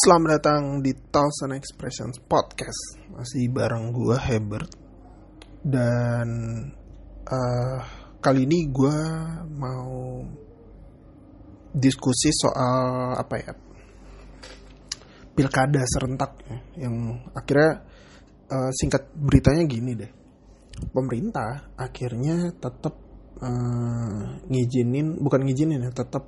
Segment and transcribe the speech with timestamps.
[0.00, 3.04] Selamat datang di Thousand Expressions Podcast.
[3.12, 4.72] Masih bareng gue Hebert.
[5.60, 6.28] Dan
[7.28, 7.78] uh,
[8.16, 8.96] kali ini gue
[9.60, 10.24] mau
[11.76, 13.52] diskusi soal apa ya?
[15.36, 16.48] Pilkada serentak.
[16.48, 16.96] Ya, Yang
[17.36, 17.70] akhirnya
[18.56, 20.12] uh, singkat beritanya gini deh.
[20.96, 22.96] Pemerintah akhirnya tetap
[23.44, 26.24] uh, ngizinin Bukan ngizinin ya, tetap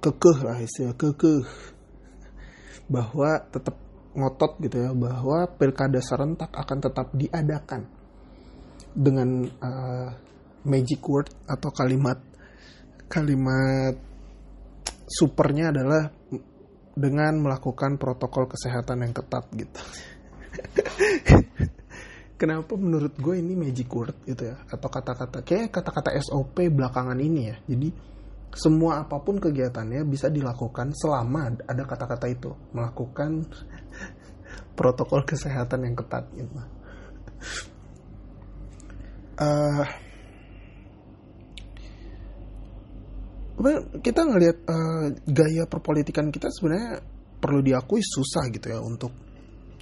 [0.00, 1.44] kekeh lah istilah kekeh
[2.90, 3.78] bahwa tetap
[4.10, 7.86] ngotot gitu ya bahwa pilkada serentak akan tetap diadakan
[8.90, 10.10] dengan uh,
[10.66, 12.18] magic word atau kalimat
[13.06, 13.94] kalimat
[15.06, 16.10] supernya adalah
[16.94, 19.80] dengan melakukan protokol kesehatan yang ketat gitu.
[22.40, 27.52] Kenapa menurut gue ini magic word gitu ya atau kata-kata kayak kata-kata SOP belakangan ini
[27.52, 27.56] ya.
[27.68, 27.88] Jadi
[28.50, 33.46] semua apa pun kegiatannya bisa dilakukan selama ada kata-kata itu melakukan
[34.78, 36.50] protokol kesehatan yang ketat gitu.
[39.40, 39.86] Uh,
[44.00, 47.00] kita ngelihat uh, gaya perpolitikan kita sebenarnya
[47.40, 49.12] perlu diakui susah gitu ya untuk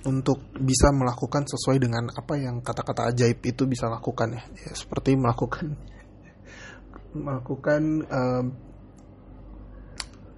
[0.06, 5.19] untuk bisa melakukan sesuai dengan apa yang kata-kata ajaib itu bisa lakukan ya, ya seperti
[5.19, 5.74] melakukan
[7.17, 8.45] melakukan um,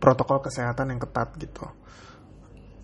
[0.00, 1.66] protokol kesehatan yang ketat gitu.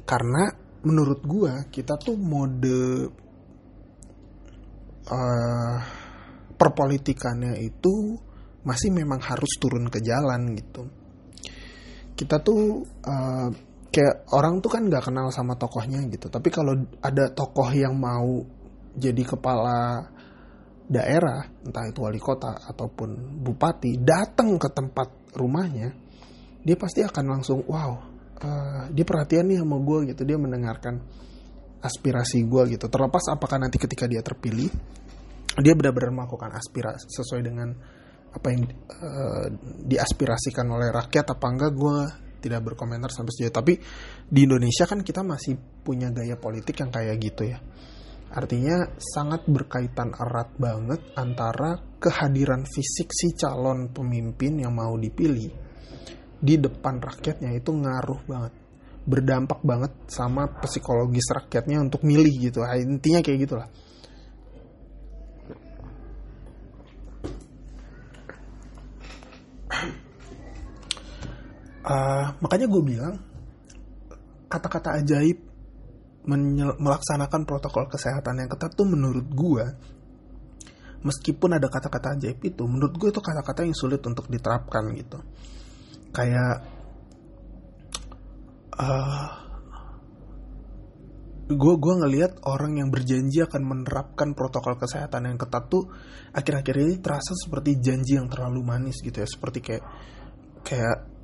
[0.06, 0.53] Karena
[0.87, 3.11] menurut gua kita tuh mode
[5.11, 5.79] uh,
[6.57, 8.14] perpolitikannya itu
[8.67, 10.83] masih memang harus turun ke jalan gitu.
[12.17, 13.48] Kita tuh uh,
[13.92, 16.27] kayak orang tuh kan nggak kenal sama tokohnya gitu.
[16.29, 18.42] Tapi kalau ada tokoh yang mau
[18.97, 20.09] jadi kepala
[20.87, 25.91] daerah, entah itu wali kota ataupun bupati, datang ke tempat rumahnya,
[26.63, 27.92] dia pasti akan langsung wow,
[28.42, 31.02] uh, dia perhatian nih sama gue gitu, dia mendengarkan
[31.83, 32.86] aspirasi gue gitu.
[32.86, 34.70] Terlepas apakah nanti ketika dia terpilih,
[35.58, 37.69] dia benar-benar melakukan aspirasi sesuai dengan
[38.30, 38.63] apa yang
[39.02, 39.46] uh,
[39.86, 41.98] diaspirasikan oleh rakyat apa enggak gue
[42.46, 43.55] tidak berkomentar sampai sejauh.
[43.55, 43.75] Tapi
[44.29, 47.58] di Indonesia kan kita masih punya gaya politik yang kayak gitu ya
[48.27, 55.51] Artinya sangat berkaitan erat banget antara kehadiran fisik si calon pemimpin yang mau dipilih
[56.37, 58.53] di depan rakyatnya itu ngaruh banget.
[59.07, 62.67] Berdampak banget sama psikologis rakyatnya untuk milih gitu.
[62.67, 63.69] Nah, intinya kayak gitulah.
[71.87, 73.14] Uh, makanya gue bilang
[74.51, 75.39] kata-kata ajaib
[76.27, 79.64] melaksanakan protokol kesehatan yang ketat tuh menurut gue
[81.07, 85.23] meskipun ada kata-kata ajaib itu menurut gue itu kata-kata yang sulit untuk diterapkan gitu.
[86.11, 86.67] Kayak
[88.75, 89.47] uh,
[91.47, 95.87] gue gue ngelihat orang yang berjanji akan menerapkan protokol kesehatan yang ketat tuh
[96.35, 99.85] akhir-akhir ini terasa seperti janji yang terlalu manis gitu ya seperti kayak
[100.67, 101.15] kayak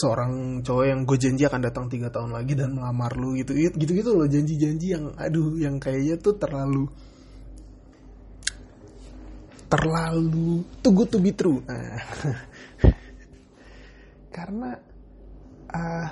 [0.00, 3.52] seorang cowok yang gue janji akan datang tiga tahun lagi dan melamar lu gitu.
[3.52, 6.88] Gitu gitu loh janji-janji yang aduh yang kayaknya tuh terlalu
[9.68, 11.60] terlalu too good to be true.
[11.64, 12.00] Nah.
[14.34, 14.70] karena
[15.70, 16.06] uh,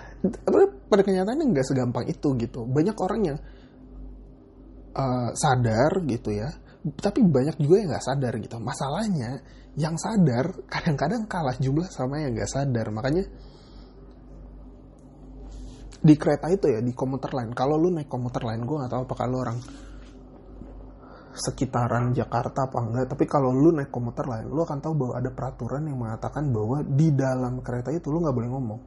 [0.86, 2.68] pada kenyataannya nggak segampang itu gitu.
[2.68, 3.38] Banyak orang yang
[4.94, 8.58] uh, sadar gitu ya tapi banyak juga yang nggak sadar gitu.
[8.58, 9.38] Masalahnya
[9.72, 12.92] yang sadar kadang-kadang kalah jumlah sama yang nggak sadar.
[12.92, 13.24] Makanya
[16.02, 17.54] di kereta itu ya di komuter lain.
[17.56, 19.58] Kalau lu naik komuter lain gue nggak tahu apakah lu orang
[21.32, 23.06] sekitaran Jakarta apa enggak.
[23.16, 26.84] Tapi kalau lu naik komuter lain lu akan tahu bahwa ada peraturan yang mengatakan bahwa
[26.84, 28.80] di dalam kereta itu lu nggak boleh ngomong.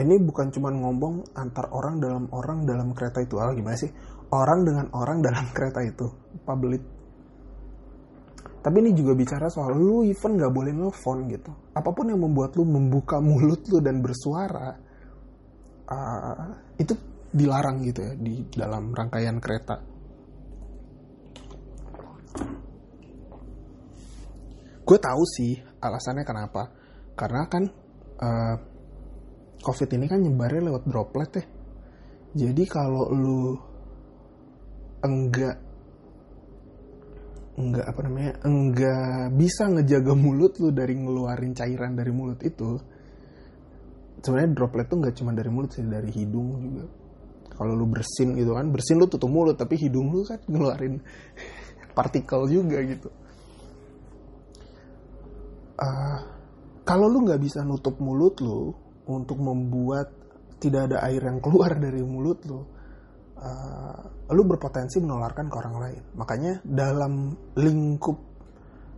[0.00, 3.36] Ini bukan cuma ngomong antar orang dalam orang dalam kereta itu.
[3.42, 3.90] Ah gimana sih?
[4.30, 6.06] Orang dengan orang dalam kereta itu.
[6.46, 6.99] Public
[8.60, 11.48] tapi ini juga bicara soal lu even gak boleh nelfon gitu.
[11.72, 14.76] Apa pun yang membuat lu membuka mulut lu dan bersuara
[15.88, 16.92] uh, itu
[17.32, 19.80] dilarang gitu ya di dalam rangkaian kereta.
[24.84, 26.68] Gue tahu sih alasannya kenapa.
[27.16, 27.64] Karena kan
[28.20, 28.56] uh,
[29.64, 31.44] covid ini kan nyebarnya lewat droplet ya.
[32.44, 33.56] Jadi kalau lu
[35.00, 35.69] enggak
[37.58, 42.78] enggak apa namanya enggak bisa ngejaga mulut lu dari ngeluarin cairan dari mulut itu.
[44.20, 46.84] Sebenarnya droplet tuh nggak cuma dari mulut sih dari hidung juga.
[47.56, 51.00] Kalau lu bersin gitu kan bersin lu tutup mulut tapi hidung lu kan ngeluarin
[51.96, 53.08] partikel juga gitu.
[55.80, 56.20] Uh,
[56.84, 58.76] kalau lu nggak bisa nutup mulut lu
[59.08, 60.12] untuk membuat
[60.60, 62.79] tidak ada air yang keluar dari mulut lo
[63.40, 66.02] uh, lu berpotensi menularkan ke orang lain.
[66.14, 68.16] Makanya dalam lingkup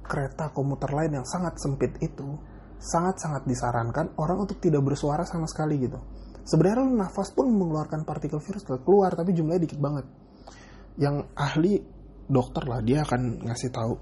[0.03, 2.37] kereta komuter lain yang sangat sempit itu
[2.83, 6.03] sangat-sangat disarankan orang untuk tidak bersuara sama sekali gitu.
[6.43, 10.07] Sebenarnya lu nafas pun mengeluarkan partikel virus keluar tapi jumlahnya dikit banget.
[10.99, 11.79] Yang ahli
[12.27, 13.95] dokter lah dia akan ngasih tahu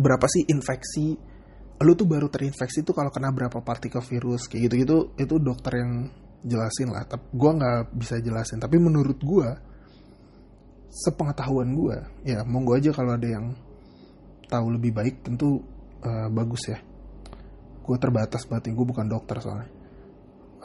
[0.00, 1.20] berapa sih infeksi.
[1.78, 5.78] Lu tuh baru terinfeksi tuh kalau kena berapa partikel virus kayak gitu gitu itu dokter
[5.78, 6.10] yang
[6.44, 7.04] jelasin lah.
[7.06, 8.58] Tapi gue nggak bisa jelasin.
[8.62, 9.48] Tapi menurut gue
[10.88, 13.52] sepengetahuan gue ya monggo aja kalau ada yang
[14.48, 15.60] tahu lebih baik tentu
[16.02, 16.78] uh, bagus ya.
[17.84, 19.70] Gue terbatas berarti gue bukan dokter soalnya.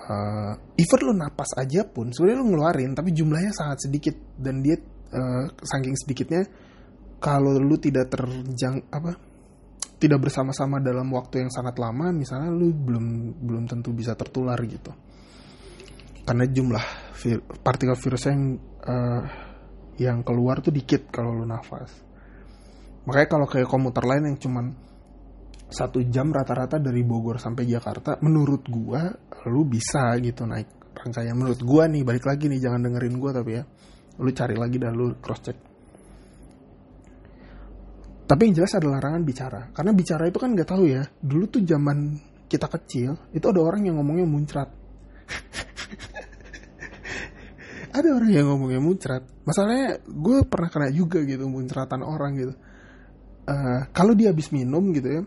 [0.04, 4.16] Uh, even lu napas aja pun sebenarnya lu ngeluarin tapi jumlahnya sangat sedikit.
[4.36, 4.76] Dan dia
[5.14, 6.44] uh, saking sedikitnya
[7.24, 9.16] kalau lu tidak terjang apa
[10.04, 14.92] tidak bersama-sama dalam waktu yang sangat lama misalnya lu belum belum tentu bisa tertular gitu
[16.24, 16.86] karena jumlah
[17.20, 19.24] vir, partikel virus yang uh,
[20.00, 21.92] yang keluar tuh dikit kalau lu nafas.
[23.04, 24.66] Makanya kalau kayak komuter lain yang cuman
[25.68, 29.12] satu jam rata-rata dari Bogor sampai Jakarta menurut gua
[29.50, 31.36] lu bisa gitu naik rangkaian.
[31.36, 33.64] Menurut gua nih balik lagi nih jangan dengerin gua tapi ya
[34.18, 35.58] lu cari lagi dan lu cross check
[38.24, 41.04] tapi yang jelas ada larangan bicara karena bicara itu kan nggak tahu ya.
[41.20, 42.18] Dulu tuh zaman
[42.48, 44.70] kita kecil itu ada orang yang ngomongnya muncrat
[47.94, 49.24] ada orang yang ngomongnya muncrat.
[49.46, 52.54] Masalahnya gue pernah kena juga gitu muncratan orang gitu.
[53.44, 55.24] Uh, kalau dia habis minum gitu ya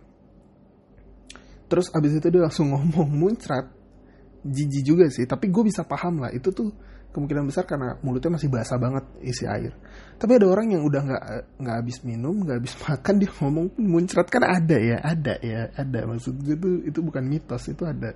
[1.67, 3.67] terus abis itu dia langsung ngomong muncrat
[4.47, 5.27] jijik juga sih.
[5.27, 6.71] Tapi gue bisa paham lah itu tuh
[7.11, 9.75] kemungkinan besar karena mulutnya masih basah banget isi air.
[10.21, 11.25] Tapi ada orang yang udah nggak
[11.59, 14.27] nggak habis minum, nggak habis makan dia ngomong muncrat.
[14.31, 15.99] Kan ada ya, ada ya, ada.
[16.07, 18.15] Maksud gue tuh itu bukan mitos itu ada.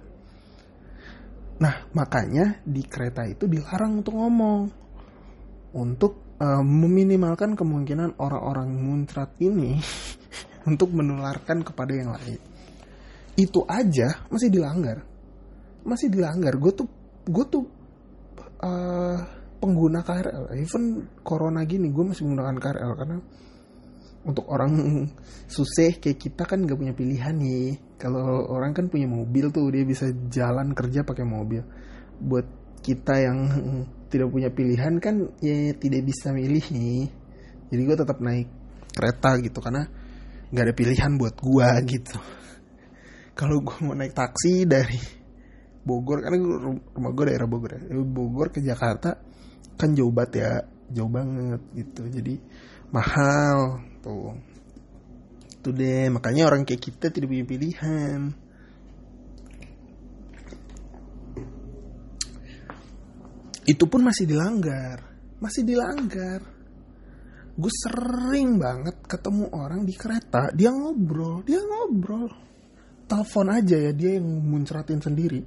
[1.61, 4.61] Nah makanya di kereta itu dilarang untuk ngomong
[5.77, 9.79] untuk uh, meminimalkan kemungkinan orang-orang muncrat ini
[10.71, 12.41] untuk menularkan kepada yang lain.
[13.39, 15.05] Itu aja masih dilanggar,
[15.87, 16.57] masih dilanggar.
[16.57, 16.89] Gue tuh
[17.29, 17.65] gue tuh
[18.65, 19.19] uh,
[19.61, 23.17] pengguna KRL even corona gini gue masih menggunakan KRL karena
[24.25, 24.73] untuk orang
[25.55, 29.85] susah kayak kita kan gak punya pilihan nih kalau orang kan punya mobil tuh dia
[29.85, 31.61] bisa jalan kerja pakai mobil.
[32.17, 32.49] Buat
[32.81, 33.39] kita yang
[34.11, 37.13] tidak punya pilihan kan ya tidak bisa milih nih.
[37.69, 38.49] Jadi gue tetap naik
[38.97, 39.85] kereta gitu karena
[40.51, 42.19] nggak ada pilihan buat gue gitu.
[43.37, 44.99] Kalau gue mau naik taksi dari
[45.85, 46.41] Bogor karena
[46.97, 47.81] rumah gue daerah Bogor ya.
[48.01, 49.13] Bogor ke Jakarta
[49.77, 50.53] kan jauh banget ya
[50.97, 52.09] jauh banget gitu.
[52.09, 52.41] Jadi
[52.97, 54.50] mahal tuh
[55.61, 56.09] itu deh.
[56.09, 58.33] Makanya orang kayak kita tidak punya pilihan.
[63.69, 65.05] Itu pun masih dilanggar.
[65.37, 66.41] Masih dilanggar.
[67.61, 72.33] Gue sering banget ketemu orang di kereta dia ngobrol dia ngobrol.
[73.05, 75.45] Telepon aja ya dia yang muncratin sendiri.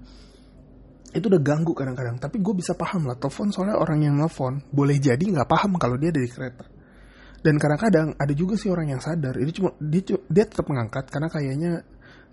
[1.10, 4.98] Itu udah ganggu kadang-kadang tapi gue bisa paham lah telepon soalnya orang yang nelfon boleh
[5.02, 6.73] jadi nggak paham kalau dia dari kereta
[7.44, 11.28] dan kadang-kadang ada juga sih orang yang sadar itu cuma dia dia tetap mengangkat karena
[11.28, 11.72] kayaknya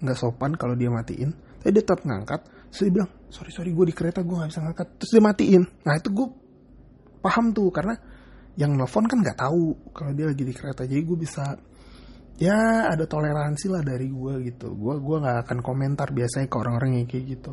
[0.01, 1.35] nggak sopan kalau dia matiin.
[1.61, 4.63] Tapi dia tetap mengangkat terus dia bilang sorry sorry gue di kereta gue nggak bisa
[4.63, 4.87] ngangkat.
[5.03, 5.63] Terus dia matiin.
[5.83, 6.27] Nah itu gue
[7.21, 7.95] paham tuh karena
[8.55, 10.87] yang nelfon kan nggak tahu kalau dia lagi di kereta.
[10.87, 11.59] Jadi gue bisa
[12.39, 14.79] ya ada toleransi lah dari gue gitu.
[14.79, 17.53] Gue gue nggak akan komentar biasanya ke orang-orang yang kayak gitu.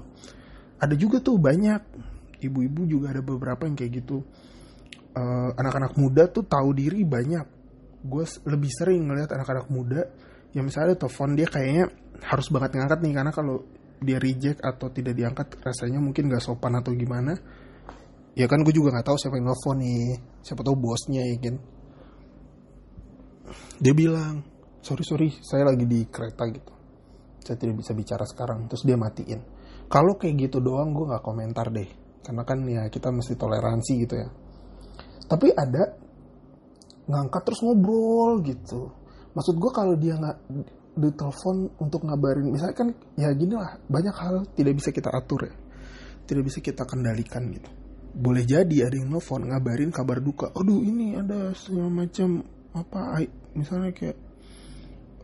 [0.77, 1.81] Ada juga tuh banyak
[2.37, 4.21] ibu-ibu juga ada beberapa yang kayak gitu
[5.17, 7.45] uh, anak-anak muda tuh tahu diri banyak.
[8.05, 10.05] Gue lebih sering ngeliat anak-anak muda
[10.53, 11.91] yang misalnya telepon dia kayaknya
[12.23, 13.55] harus banget ngangkat nih karena kalau
[13.97, 17.33] dia reject atau tidak diangkat rasanya mungkin gak sopan atau gimana.
[18.37, 21.55] Ya kan gue juga nggak tahu siapa yang nelfon nih siapa tahu bosnya ya kan.
[23.81, 24.45] Dia bilang
[24.85, 26.73] sorry sorry saya lagi di kereta gitu.
[27.41, 28.69] Saya tidak bisa bicara sekarang.
[28.69, 29.41] Terus dia matiin.
[29.89, 31.89] Kalau kayak gitu doang gue nggak komentar deh.
[32.21, 34.29] Karena kan ya kita mesti toleransi gitu ya
[35.27, 35.95] tapi ada
[37.07, 38.91] ngangkat terus ngobrol gitu.
[39.35, 40.37] Maksud gue kalau dia nggak
[40.97, 45.55] ditelepon untuk ngabarin misalnya kan ya gini lah banyak hal tidak bisa kita atur ya.
[46.27, 47.69] Tidak bisa kita kendalikan gitu.
[48.17, 50.51] Boleh jadi ada yang nelfon ngabarin kabar duka.
[50.51, 52.43] Aduh ini ada segala macam
[52.75, 53.23] apa
[53.55, 54.17] misalnya kayak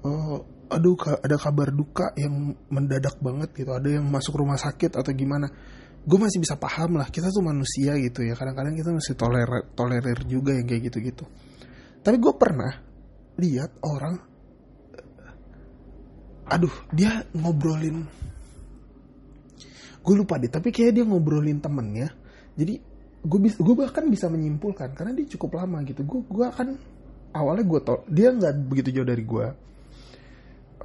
[0.07, 0.39] uh,
[0.71, 3.71] aduh ada kabar duka yang mendadak banget gitu.
[3.75, 5.51] Ada yang masuk rumah sakit atau gimana
[6.03, 8.35] gue masih bisa paham lah kita tuh manusia gitu ya.
[8.35, 11.23] Kadang-kadang kita masih tolerir tolerir juga yang kayak gitu-gitu.
[12.03, 12.71] Tapi gue pernah
[13.39, 14.15] lihat orang
[16.43, 18.03] aduh dia ngobrolin
[20.03, 22.11] gue lupa deh tapi kayak dia ngobrolin temennya.
[22.53, 22.75] Jadi
[23.23, 26.03] gue bisa gue bahkan bisa menyimpulkan karena dia cukup lama gitu.
[26.03, 26.67] Gue gue akan
[27.33, 29.47] awalnya gue tol dia nggak begitu jauh dari gue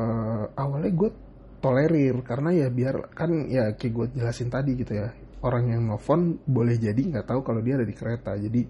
[0.00, 1.10] uh, awalnya gue
[1.58, 5.10] tolerir karena ya biar kan ya kayak gue jelasin tadi gitu ya
[5.42, 8.62] orang yang nelfon boleh jadi nggak tahu kalau dia ada di kereta jadi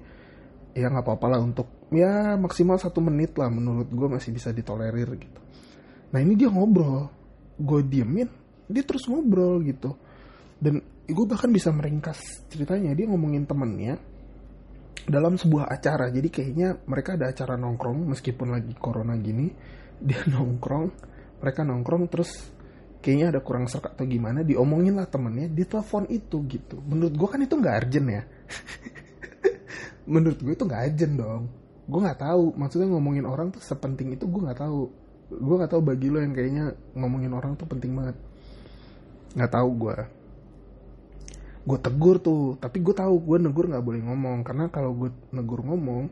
[0.77, 5.09] ya nggak apa-apa lah untuk ya maksimal satu menit lah menurut gue masih bisa ditolerir
[5.17, 5.41] gitu.
[6.13, 7.09] Nah ini dia ngobrol
[7.59, 8.29] gue diemin
[8.69, 9.97] dia terus ngobrol gitu.
[10.61, 13.97] Dan gue bahkan bisa meringkas ceritanya dia ngomongin temennya
[15.09, 19.49] dalam sebuah acara jadi kayaknya mereka ada acara nongkrong meskipun lagi corona gini
[20.09, 20.87] dia nongkrong
[21.41, 22.58] mereka nongkrong terus
[22.99, 26.83] kayaknya ada kurang serak atau gimana diomongin lah temennya di telepon itu gitu.
[26.83, 28.23] Menurut gue kan itu nggak urgent ya.
[30.13, 31.43] Menurut gue itu nggak urgent dong.
[31.89, 34.91] Gue nggak tahu maksudnya ngomongin orang tuh sepenting itu gue nggak tahu.
[35.31, 38.17] Gue nggak tahu bagi lo yang kayaknya ngomongin orang tuh penting banget.
[39.39, 39.97] Nggak tahu gue
[41.69, 45.61] gue tegur tuh tapi gue tahu gue negur nggak boleh ngomong karena kalau gue negur
[45.61, 46.09] ngomong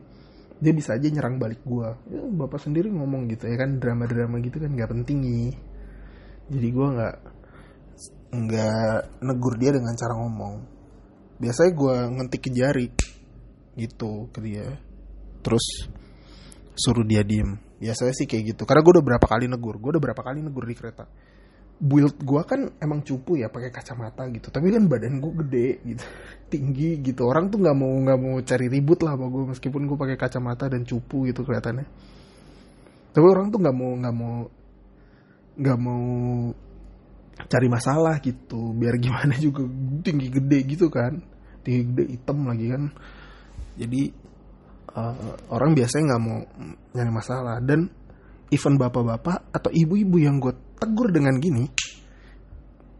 [0.61, 4.37] dia bisa aja nyerang balik gue ya, bapak sendiri ngomong gitu ya kan drama drama
[4.37, 5.49] gitu kan nggak penting nih
[6.47, 7.15] jadi gue nggak
[8.27, 10.55] nggak negur dia dengan cara ngomong.
[11.37, 12.87] Biasanya gue ngentik ke jari
[13.75, 14.67] gitu ke dia.
[15.43, 15.91] Terus
[16.73, 17.59] suruh dia diem.
[17.77, 18.63] Biasanya sih kayak gitu.
[18.63, 19.75] Karena gue udah berapa kali negur.
[19.77, 21.05] Gue udah berapa kali negur di kereta.
[21.77, 24.49] Build gue kan emang cupu ya pakai kacamata gitu.
[24.49, 26.03] Tapi kan badan gue gede gitu.
[26.51, 27.21] Tinggi gitu.
[27.27, 30.71] Orang tuh nggak mau nggak mau cari ribut lah sama gue meskipun gue pakai kacamata
[30.73, 31.85] dan cupu gitu kelihatannya.
[33.13, 34.33] Tapi orang tuh nggak mau nggak mau
[35.57, 36.05] nggak mau
[37.37, 39.65] cari masalah gitu biar gimana juga
[40.05, 41.17] tinggi gede gitu kan.
[41.65, 42.83] Tinggi gede hitam lagi kan.
[43.77, 44.01] Jadi
[44.95, 46.39] uh, orang biasanya nggak mau
[46.95, 47.57] nyari masalah.
[47.61, 47.89] Dan
[48.53, 51.67] even bapak-bapak atau ibu-ibu yang gue tegur dengan gini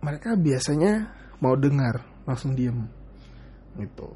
[0.02, 2.86] mereka biasanya mau dengar langsung diem
[3.78, 4.10] gitu.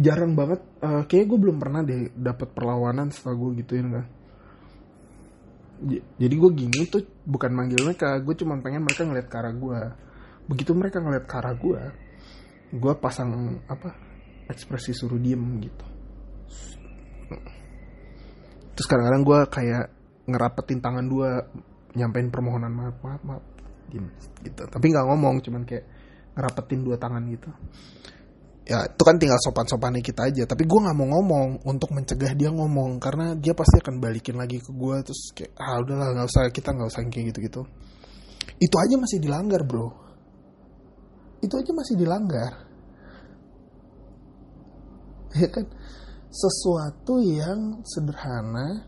[0.00, 4.06] Jarang banget uh, kayak gue belum pernah deh dapat perlawanan setelah gue gituin kan
[6.18, 9.80] jadi gue gini tuh bukan manggil mereka gue cuma pengen mereka ngeliat ke arah gue
[10.46, 11.82] begitu mereka ngeliat ke arah gue
[12.72, 13.92] gue pasang apa
[14.48, 15.86] ekspresi suruh diem gitu.
[18.72, 19.84] Terus kadang-kadang gue kayak
[20.28, 21.44] ngerapetin tangan dua
[21.92, 23.44] nyampein permohonan maaf maaf maaf
[23.92, 24.62] gitu.
[24.64, 25.84] Tapi nggak ngomong cuman kayak
[26.32, 27.50] ngerapetin dua tangan gitu
[28.62, 30.42] ya itu kan tinggal sopan-sopannya kita aja.
[30.46, 34.62] Tapi gue nggak mau ngomong untuk mencegah dia ngomong karena dia pasti akan balikin lagi
[34.62, 37.62] ke gue terus kayak ah udahlah nggak usah kita nggak usah kayak gitu gitu
[38.62, 39.90] itu aja masih dilanggar bro.
[41.42, 42.52] Itu aja masih dilanggar.
[45.32, 45.66] Ya kan?
[46.28, 48.84] Sesuatu yang sederhana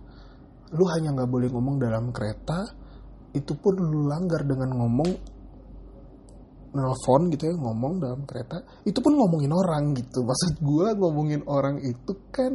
[0.77, 2.69] lu hanya nggak boleh ngomong dalam kereta
[3.35, 5.11] itu pun lu langgar dengan ngomong
[6.75, 10.27] nelfon gitu ya ngomong dalam kereta itu pun ngomongin orang gitu.
[10.27, 12.51] Maksud gue ngomongin orang itu kan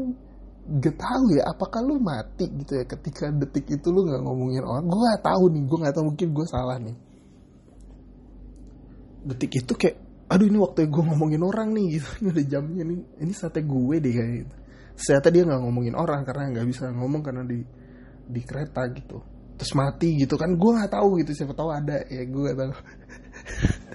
[0.70, 2.84] gak tahu ya apakah lu mati gitu ya?
[2.84, 6.28] Ketika detik itu lu nggak ngomongin orang gue gak tahu nih gue nggak tahu mungkin
[6.36, 6.96] gue salah nih.
[9.24, 9.98] Detik itu kayak
[10.30, 12.08] aduh ini waktu gue ngomongin orang nih gitu.
[12.20, 13.00] Ini udah jamnya nih.
[13.24, 14.56] Ini saatnya gue deh kayak gitu.
[15.00, 17.64] Ternyata dia nggak ngomongin orang karena nggak bisa ngomong karena di
[18.30, 19.24] di kereta gitu.
[19.56, 22.72] Terus mati gitu kan gue nggak tahu gitu siapa tahu ada ya gue nggak tahu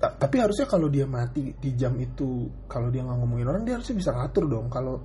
[0.00, 4.00] tapi harusnya kalau dia mati di jam itu kalau dia nggak ngomongin orang dia harusnya
[4.00, 4.72] bisa ngatur dong.
[4.72, 4.96] Kalau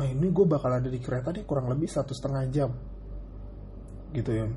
[0.00, 2.70] ah, ini gue bakal ada di kereta nih kurang lebih satu setengah jam.
[4.16, 4.48] Gitu ya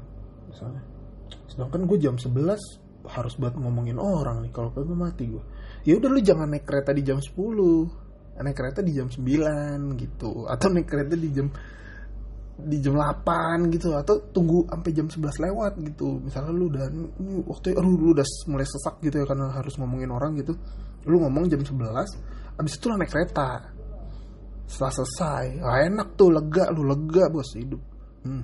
[0.48, 0.80] misalnya.
[1.52, 5.44] Sedangkan gue jam 11 harus buat ngomongin orang nih kalau gue mati gue
[5.86, 10.48] ya udah lu jangan naik kereta di jam 10 naik kereta di jam 9 gitu.
[10.48, 11.52] Atau naik kereta di jam
[12.56, 16.24] di jam 8 gitu atau tunggu sampai jam 11 lewat gitu.
[16.24, 20.56] Misalnya lu ini waktu lu udah mulai sesak gitu ya karena harus ngomongin orang gitu.
[21.04, 23.76] Lu ngomong jam 11 abis itu lu naik kereta.
[24.66, 27.82] Setelah selesai ah, enak tuh lega lu lega bos hidup.
[28.26, 28.42] Hmm.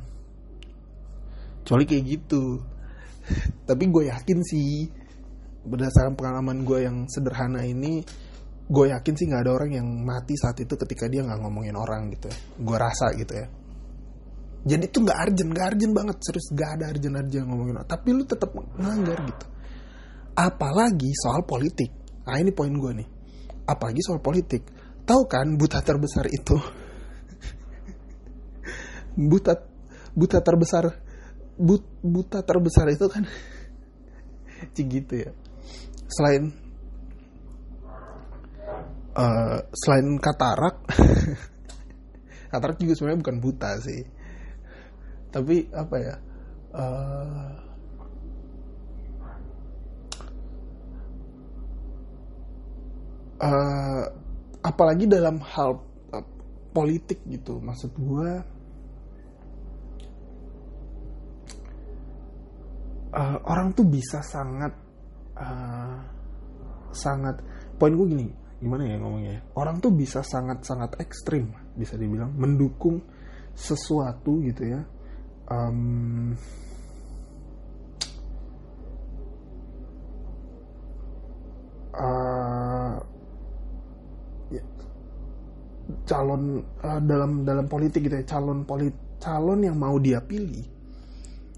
[1.63, 2.59] kecuali kayak gitu.
[3.69, 4.89] Tapi gue yakin sih
[5.61, 8.01] berdasarkan pengalaman gue yang sederhana ini
[8.65, 12.11] gue yakin sih nggak ada orang yang mati saat itu ketika dia nggak ngomongin orang
[12.11, 12.37] gitu ya.
[12.59, 13.60] Gue rasa gitu ya
[14.61, 17.81] jadi itu nggak arjen nggak arjen banget serius nggak ada arjen arjen ngomongin.
[17.81, 19.45] Tapi lu tetap nganggar gitu.
[20.37, 21.89] Apalagi soal politik.
[22.29, 23.07] Nah ini poin gue nih.
[23.65, 24.61] Apalagi soal politik.
[25.01, 26.55] Tahu kan buta terbesar itu?
[29.31, 29.59] Buta
[30.15, 30.87] buta terbesar
[31.57, 33.25] but, buta terbesar itu kan?
[34.77, 35.31] Cik gitu ya.
[36.05, 36.53] Selain
[39.17, 40.85] uh, selain katarak
[42.51, 44.20] katarak juga sebenarnya bukan buta sih
[45.31, 46.15] tapi apa ya
[46.75, 47.51] uh,
[53.41, 54.03] uh,
[54.61, 55.81] apalagi dalam hal
[56.13, 56.25] uh,
[56.71, 57.57] politik gitu.
[57.59, 58.31] Maksud gue
[63.11, 64.73] uh, orang tuh bisa sangat
[65.35, 65.97] uh,
[66.91, 67.39] sangat
[67.75, 68.27] poin gue gini
[68.61, 69.41] gimana ya ngomongnya ya?
[69.57, 73.01] orang tuh bisa sangat sangat ekstrim bisa dibilang mendukung
[73.57, 74.81] sesuatu gitu ya
[75.49, 76.35] um,
[81.95, 82.95] uh,
[86.05, 90.81] calon uh, dalam dalam politik gitu ya calon polit calon yang mau dia pilih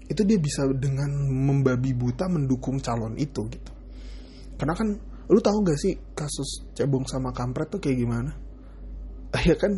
[0.04, 3.72] itu dia bisa dengan membabi buta mendukung calon itu gitu.
[4.60, 4.88] Karena kan
[5.32, 8.32] lu tahu gak sih kasus cebong sama kampret tuh kayak gimana?
[9.48, 9.74] Ya kan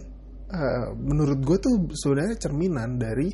[0.52, 3.32] uh, menurut gue tuh sebenarnya cerminan dari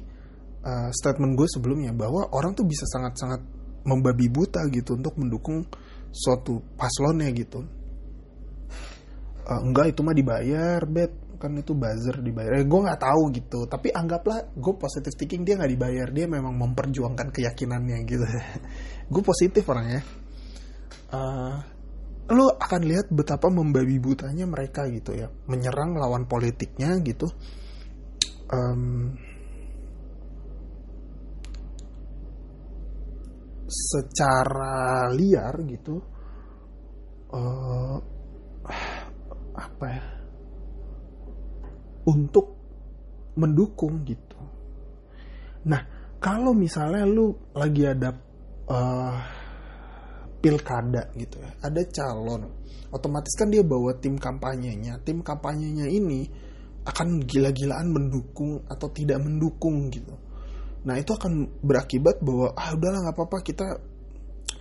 [0.62, 3.42] uh, statement gue sebelumnya bahwa orang tuh bisa sangat-sangat
[3.82, 5.66] membabi buta gitu untuk mendukung
[6.14, 7.66] suatu paslonnya gitu.
[9.42, 12.62] Uh, enggak itu mah dibayar bet kan itu buzzer dibayar.
[12.62, 13.66] Eh, gue nggak tahu gitu.
[13.66, 16.06] Tapi anggaplah gue positif thinking dia nggak dibayar.
[16.14, 18.22] Dia memang memperjuangkan keyakinannya gitu.
[19.12, 20.06] Gue positif orangnya.
[21.10, 21.58] Uh,
[22.30, 25.26] lu akan lihat betapa membabi butanya mereka gitu ya.
[25.50, 27.26] Menyerang lawan politiknya gitu.
[28.46, 29.18] Um,
[33.72, 35.96] secara liar gitu
[37.32, 37.96] uh,
[39.56, 40.04] apa ya
[42.02, 42.46] untuk
[43.38, 44.36] mendukung gitu.
[45.64, 45.80] Nah
[46.20, 48.12] kalau misalnya lu lagi ada
[48.68, 49.16] uh,
[50.42, 52.50] pilkada gitu ya ada calon
[52.92, 55.00] otomatis kan dia bawa tim kampanyenya.
[55.02, 56.28] Tim kampanyenya ini
[56.84, 60.12] akan gila-gilaan mendukung atau tidak mendukung gitu
[60.82, 63.66] Nah itu akan berakibat bahwa ah udahlah nggak apa-apa kita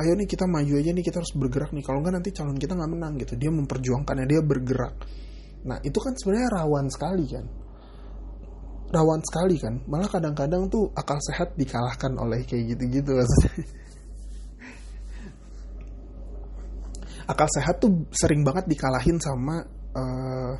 [0.01, 1.83] ayo nih kita maju aja nih kita harus bergerak nih.
[1.85, 3.33] Kalau nggak nanti calon kita nggak menang gitu.
[3.37, 4.95] Dia memperjuangkannya dia bergerak.
[5.65, 7.45] Nah itu kan sebenarnya rawan sekali kan?
[8.91, 9.73] Rawan sekali kan?
[9.87, 13.17] Malah kadang-kadang tuh akal sehat dikalahkan oleh kayak gitu-gitu
[17.31, 19.63] akal sehat tuh sering banget dikalahin sama
[19.95, 20.53] uh,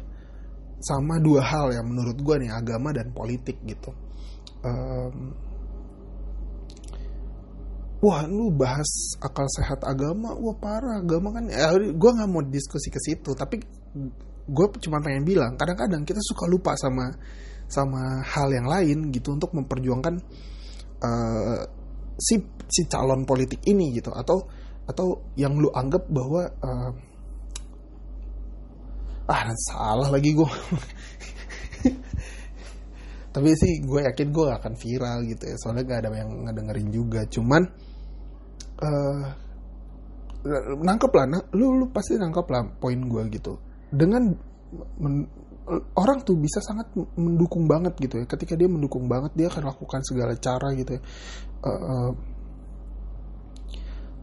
[0.82, 3.92] sama dua hal yang menurut gue nih agama dan politik gitu.
[4.64, 5.36] Um,
[8.02, 10.34] wah lu bahas akal sehat agama?
[10.34, 13.62] Wah parah agama kan ya, gue nggak mau diskusi ke situ tapi
[14.52, 17.14] gue cuma pengen bilang kadang-kadang kita suka lupa sama
[17.72, 20.20] sama hal yang lain gitu untuk memperjuangkan
[21.00, 21.62] uh,
[22.20, 22.36] si
[22.68, 24.44] si calon politik ini gitu atau
[24.90, 26.92] atau yang lu anggap bahwa uh,
[29.32, 30.52] ah salah lagi gue
[33.36, 36.90] tapi sih gue yakin gue gak akan viral gitu ya soalnya gak ada yang ngedengerin
[36.92, 37.64] juga cuman
[38.82, 39.24] uh,
[40.82, 43.62] nangkep lah nah, lu lu pasti nangkep lah poin gue gitu.
[43.94, 44.34] Dengan
[44.98, 45.30] men,
[45.96, 48.26] orang tuh bisa sangat mendukung banget gitu ya.
[48.26, 51.02] Ketika dia mendukung banget dia akan lakukan segala cara gitu ya.
[51.62, 52.10] Uh, uh,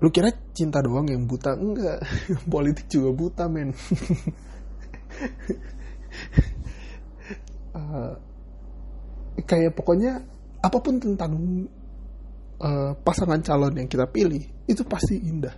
[0.03, 1.55] lu kira cinta doang yang buta?
[1.55, 2.03] Enggak.
[2.53, 3.71] Politik juga buta men.
[7.75, 8.13] Uh,
[9.49, 10.19] kayak pokoknya
[10.59, 11.33] apa pun tentang
[12.63, 15.55] uh, pasangan calon yang kita pilih itu pasti indah.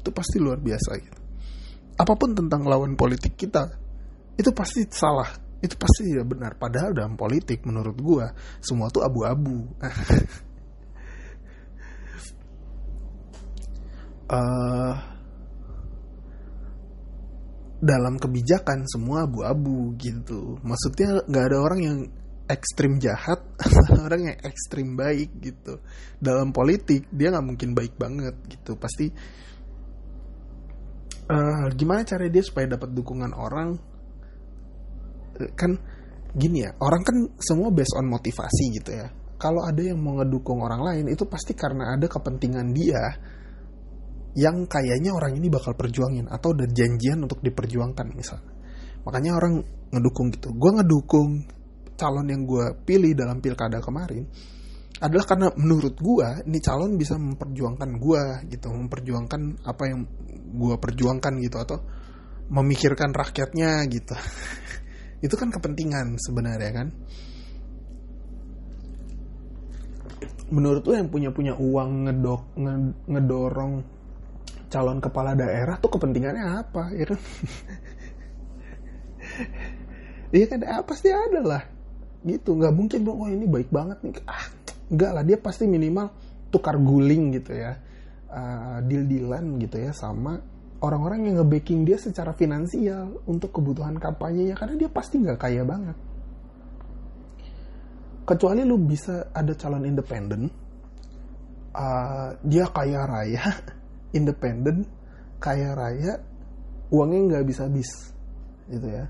[0.00, 1.20] Itu pasti luar biasa gitu.
[2.00, 3.68] Apa pun tentang lawan politik kita
[4.38, 5.28] itu pasti salah.
[5.60, 6.52] Itu pasti tidak benar.
[6.56, 8.32] Padahal dalam politik menurut gua
[8.64, 9.68] semua tuh abu-abu.
[14.30, 14.94] Uh,
[17.80, 20.60] dalam kebijakan semua abu-abu gitu.
[20.60, 21.98] Maksudnya nggak ada orang yang
[22.50, 23.38] ekstrim jahat
[24.04, 25.78] orang yang ekstrim baik gitu.
[26.18, 28.74] Dalam politik dia nggak mungkin baik banget gitu.
[28.74, 29.06] Pasti
[31.30, 33.78] uh, gimana cara dia supaya dapat dukungan orang?
[35.38, 35.78] Uh, kan
[36.30, 39.06] gini ya orang kan semua based on motivasi gitu ya.
[39.40, 43.00] Kalau ada yang mau ngedukung orang lain itu pasti karena ada kepentingan dia
[44.36, 48.52] yang kayaknya orang ini bakal perjuangin atau ada janjian untuk diperjuangkan misalnya
[49.04, 50.52] makanya orang ngedukung gitu.
[50.54, 51.30] Gue ngedukung
[52.00, 54.24] calon yang gue pilih dalam pilkada kemarin
[55.00, 60.04] adalah karena menurut gue ini calon bisa memperjuangkan gue gitu memperjuangkan apa yang
[60.50, 61.78] gue perjuangkan gitu atau
[62.50, 64.12] memikirkan rakyatnya gitu.
[65.24, 66.88] Itu kan kepentingan sebenarnya kan?
[70.50, 72.42] Menurut lo yang punya punya uang ngedok
[73.06, 73.74] ngedorong
[74.66, 77.20] calon kepala daerah tuh kepentingannya apa ya kan
[80.36, 80.62] iya kan?
[80.86, 81.62] Pasti ada lah
[82.24, 84.14] gitu nggak mungkin dong oh ini baik banget nih.
[84.28, 84.46] Ah
[84.90, 86.10] nggak lah dia pasti minimal
[86.50, 87.78] tukar guling gitu ya.
[88.30, 90.38] Uh, deal dealan gitu ya sama
[90.80, 95.62] orang-orang yang nge-backing dia secara finansial untuk kebutuhan kampanye ya karena dia pasti nggak kaya
[95.66, 95.96] banget.
[98.24, 100.46] Kecuali lu bisa ada calon independen
[101.74, 103.44] uh, dia kaya raya
[104.18, 104.86] independen
[105.42, 106.20] kaya raya
[106.90, 107.90] uangnya nggak bisa habis
[108.70, 109.04] gitu ya.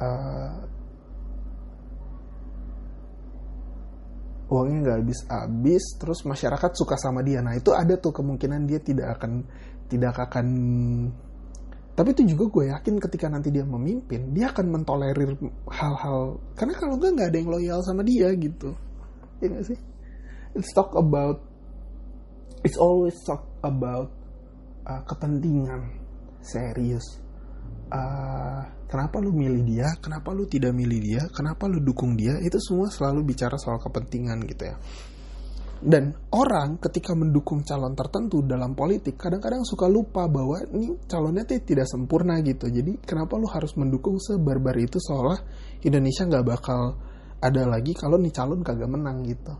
[0.00, 0.79] Uh,
[4.50, 7.38] uangnya nggak habis-habis terus masyarakat suka sama dia.
[7.38, 9.46] Nah itu ada tuh kemungkinan dia tidak akan
[9.86, 10.46] tidak akan
[11.94, 15.38] tapi itu juga gue yakin ketika nanti dia memimpin dia akan mentolerir
[15.70, 16.42] hal-hal.
[16.58, 18.74] Karena kalau enggak nggak ada yang loyal sama dia gitu.
[19.38, 19.78] Ya gak sih?
[20.58, 21.46] It's talk about
[22.66, 24.10] it's always talk about
[24.88, 26.02] uh, kepentingan.
[26.42, 27.04] Serius.
[27.92, 29.88] Uh, kenapa lu milih dia?
[30.02, 31.22] Kenapa lu tidak milih dia?
[31.30, 32.34] Kenapa lu dukung dia?
[32.42, 34.76] Itu semua selalu bicara soal kepentingan gitu ya.
[35.80, 41.88] Dan orang ketika mendukung calon tertentu dalam politik kadang-kadang suka lupa bahwa ini calonnya tidak
[41.88, 42.68] sempurna gitu.
[42.68, 45.40] Jadi kenapa lu harus mendukung sebarbar itu seolah
[45.80, 47.00] Indonesia nggak bakal
[47.40, 49.56] ada lagi kalau nih calon kagak menang gitu?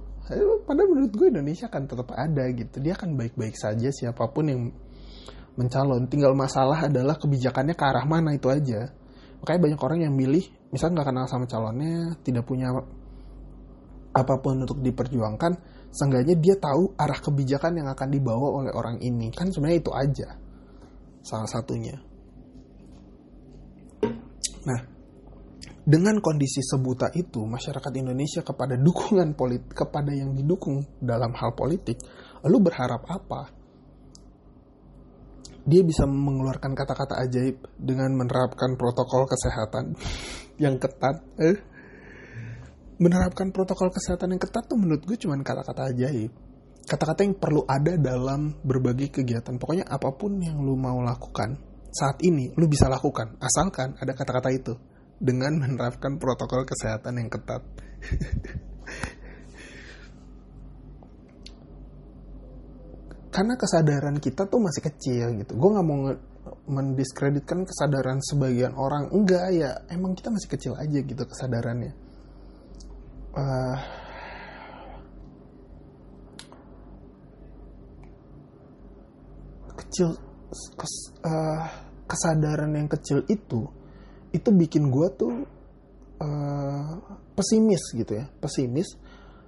[0.69, 2.77] Padahal menurut gue Indonesia akan tetap ada gitu.
[2.85, 4.69] Dia akan baik-baik saja siapa pun yang
[5.57, 6.05] mencalon.
[6.05, 8.93] Tinggal masalah adalah kebijakannya ke arah mana itu aja
[9.40, 12.70] makanya banyak orang yang milih misalnya nggak kenal sama calonnya tidak punya
[14.11, 15.53] apa pun untuk diperjuangkan
[15.90, 19.31] seenggaknya dia tahu arah kebijakan yang akan dibawa oleh orang ini.
[19.35, 20.29] Kan sebenarnya itu aja
[21.22, 21.98] salah satunya.
[24.66, 24.81] Nah
[25.81, 31.98] dengan kondisi sebuta itu masyarakat Indonesia kepada dukungan politik kepada yang didukung dalam hal politik
[32.44, 33.60] lalu berharap apa
[35.66, 39.96] dia bisa mengeluarkan kata-kata ajaib dengan menerapkan protokol kesehatan
[40.62, 41.59] yang ketat eh?
[43.01, 46.29] Menerapkan protokol kesehatan yang ketat tuh menurut gue cuma kata-kata ajaib.
[46.85, 49.57] Kata-kata yang perlu ada dalam berbagai kegiatan.
[49.57, 51.57] Pokoknya apa pun yang lu mau lakukan
[51.88, 53.40] saat ini lu bisa lakukan.
[53.40, 54.77] Asalkan ada kata-kata itu
[55.16, 57.62] dengan menerapkan protokol kesehatan yang ketat.
[63.40, 65.57] Karena kesadaran kita tuh masih kecil gitu.
[65.57, 66.12] Gue nggak mau
[66.68, 69.09] mendiskreditkan kesadaran sebagian orang.
[69.16, 71.96] Enggak ya, emang kita masih kecil aja gitu kesadarannya.
[73.33, 73.81] Uh,
[79.72, 80.20] kecil
[80.53, 81.64] kes, uh,
[82.05, 83.64] kesadaran yang kecil itu
[84.37, 85.33] itu bikin gue tuh
[86.20, 86.92] uh,
[87.33, 89.00] pesimis gitu ya pesimis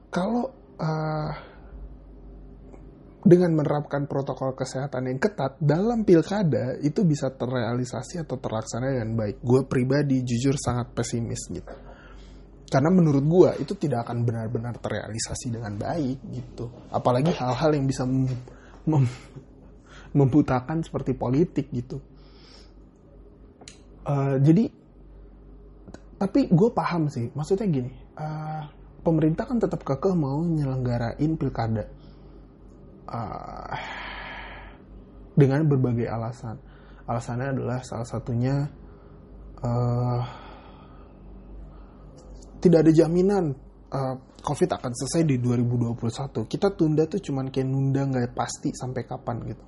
[0.09, 0.49] kalau
[0.81, 1.52] uh,
[3.23, 9.39] dengan menerapkan protokol kesehatan yang ketat dalam pilkada itu bisa terrealisasi atau terlaksana dengan baik.
[9.39, 11.75] Gue pribadi jujur sangat pesimis gitu.
[12.67, 16.67] Karena menurut gue itu tidak akan benar-benar terrealisasi dengan baik gitu.
[16.91, 18.27] Apalagi hal-hal yang bisa mem
[18.91, 19.07] mem
[20.13, 22.03] membutakan seperti politik gitu.
[24.03, 24.67] Uh, jadi
[26.19, 28.67] tapi gue paham sih maksudnya gini uh,
[29.03, 31.87] pemerintah kan tetap kekeh mau nyelenggarain pilkada
[33.13, 33.77] uh,
[35.37, 36.57] dengan berbagai alasan.
[37.05, 38.65] Alasannya adalah salah satunya
[39.61, 40.23] uh,
[42.63, 43.53] tidak ada jaminan
[43.91, 49.03] uh, COVID akan selesai di 2021 kita tunda tuh cuman kayak nunda nggak pasti sampai
[49.07, 49.65] kapan gitu.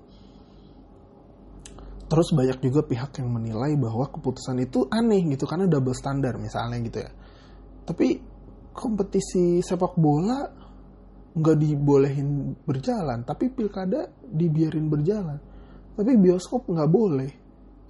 [2.05, 6.79] Terus banyak juga pihak yang menilai bahwa keputusan itu aneh gitu karena double standar misalnya
[6.85, 7.11] gitu ya.
[7.83, 8.07] Tapi
[8.71, 10.64] kompetisi sepak bola
[11.35, 15.39] nggak dibolehin berjalan tapi pilkada dibiarin berjalan.
[15.95, 17.31] Tapi bioskop nggak boleh.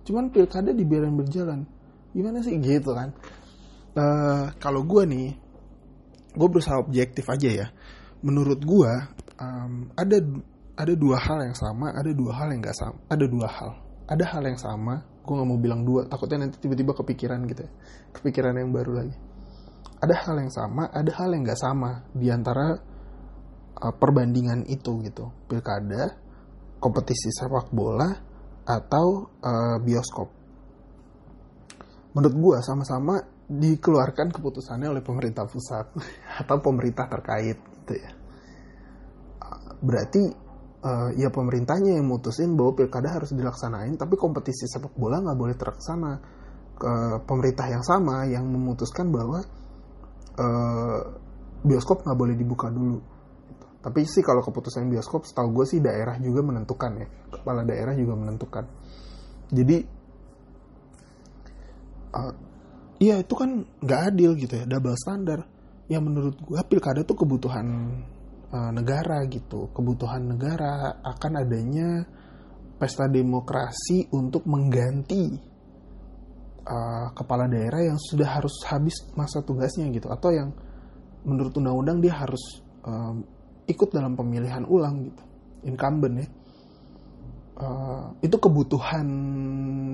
[0.04, 1.64] Cuman pilkada dibiarin berjalan.
[2.12, 2.56] Gimana sih?
[2.60, 3.12] Gitu kan.
[3.94, 5.28] Uh, kalau gue nih
[6.34, 7.66] gue berusaha objektif aja ya.
[8.24, 8.92] Menurut gue
[9.40, 10.18] um, ada
[10.74, 13.70] ada dua hal yang sama ada dua hal yang nggak sama ada dua hal.
[14.04, 17.70] Ada hal yang sama gue nggak mau bilang dua takutnya nanti tiba-tiba kepikiran gitu ya.
[18.16, 19.16] Kepikiran yang baru lagi.
[20.00, 22.04] Ada hal yang sama ada hal yang nggak sama.
[22.12, 22.93] Di antara
[23.84, 25.28] uh, perbandingan itu gitu.
[25.44, 26.16] Pilkada
[26.80, 28.08] kompetisi sepak bola
[28.64, 30.28] atau uh, bioskop.
[32.16, 35.92] Menurut gue sama-sama dikeluarkan keputusannya oleh pemerintah pusat
[36.40, 38.10] atau pemerintah terkait gitu ya.
[39.84, 40.22] Berarti
[40.80, 45.56] uh, ya pemerintahnya yang mutusin bahwa pilkada harus dilaksanain tapi kompetisi sepak bola nggak boleh
[45.60, 46.12] terlaksana.
[46.74, 49.38] Ke pemerintah yang sama yang memutuskan bahwa
[50.42, 51.00] uh,
[51.62, 53.13] bioskop nggak boleh dibuka dulu
[53.84, 57.08] tapi sih kalau keputusan bioskop setahu gue sih daerah juga menentukan ya.
[57.28, 58.64] Kepala daerah juga menentukan.
[59.52, 59.76] Jadi
[62.16, 62.32] uh,
[62.96, 64.64] itu kan nggak adil gitu ya.
[64.64, 65.44] Double standar
[65.84, 67.66] ya menurut gue pilkada tuh kebutuhan
[68.56, 69.68] uh, negara gitu.
[69.76, 72.08] Kebutuhan negara akan adanya
[72.80, 75.28] pesta demokrasi untuk mengganti
[76.64, 80.08] uh, kepala daerah yang sudah harus habis masa tugasnya gitu.
[80.08, 80.56] Atau yang
[81.28, 83.33] menurut undang-undang dia harus um,
[83.68, 85.22] ikut dalam pemilihan ulang gitu.
[85.64, 86.28] Incumbent ya.
[87.54, 89.06] Uh, itu kebutuhan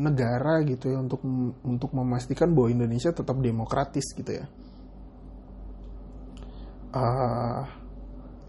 [0.01, 1.21] negara gitu ya untuk
[1.61, 4.47] untuk memastikan bahwa Indonesia tetap demokratis gitu ya.
[6.91, 7.63] Uh,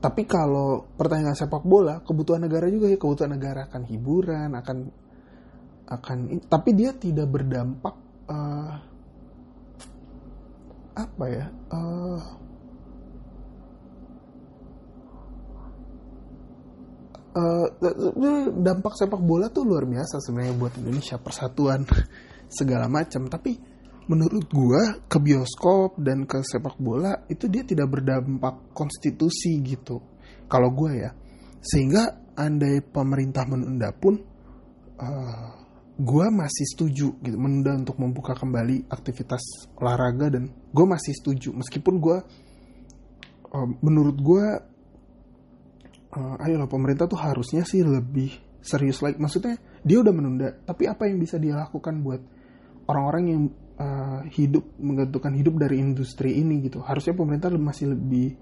[0.01, 2.97] tapi kalau pertandingan sepak bola kebutuhan negara juga ya.
[2.97, 4.77] Kebutuhan negara akan hiburan akan
[5.91, 7.95] akan tapi dia tidak berdampak
[8.31, 8.73] uh,
[10.95, 12.19] apa ya uh,
[17.31, 17.67] uh,
[18.59, 21.87] dampak sepak bola tuh luar biasa sebenarnya buat Indonesia persatuan
[22.51, 23.27] segala macam.
[23.27, 23.51] Tapi
[24.07, 30.01] menurut gua ke bioskop dan ke sepak bola itu dia tidak berdampak konstitusi gitu
[30.51, 31.11] kalau gua ya.
[31.61, 34.17] Sehingga andai pemerintah menunda pun
[34.99, 35.49] uh,
[36.01, 41.53] gua masih setuju gitu menunda untuk membuka kembali aktivitas olahraga dan gue masih setuju.
[41.53, 42.17] Meskipun gue
[43.53, 44.45] uh, menurut gue
[46.15, 51.09] uh, ayolah pemerintah tuh harusnya sih lebih serius lagi maksudnya dia udah menunda tapi apa
[51.09, 52.21] yang bisa dia lakukan buat
[52.91, 53.41] orang-orang yang
[53.77, 56.83] uh, hidup menggantungkan hidup dari industri ini gitu?
[56.83, 58.35] Harusnya pemerintah masih lebih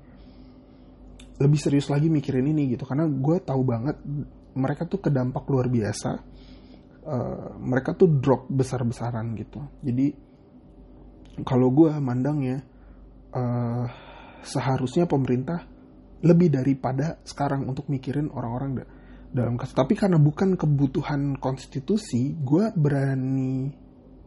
[1.39, 3.95] lebih serius lagi mikirin ini gitu karena gue tahu banget
[4.59, 6.11] mereka tuh kedampak luar biasa
[7.07, 9.63] uh, mereka tuh drop besar-besaran gitu.
[9.79, 10.11] Jadi
[11.47, 12.59] kalau gue mandangnya
[13.31, 13.87] uh,
[14.43, 15.63] seharusnya pemerintah
[16.19, 18.83] lebih daripada sekarang untuk mikirin orang-orang
[19.31, 19.77] dalam kasus.
[19.77, 23.71] Tapi karena bukan kebutuhan konstitusi gue berani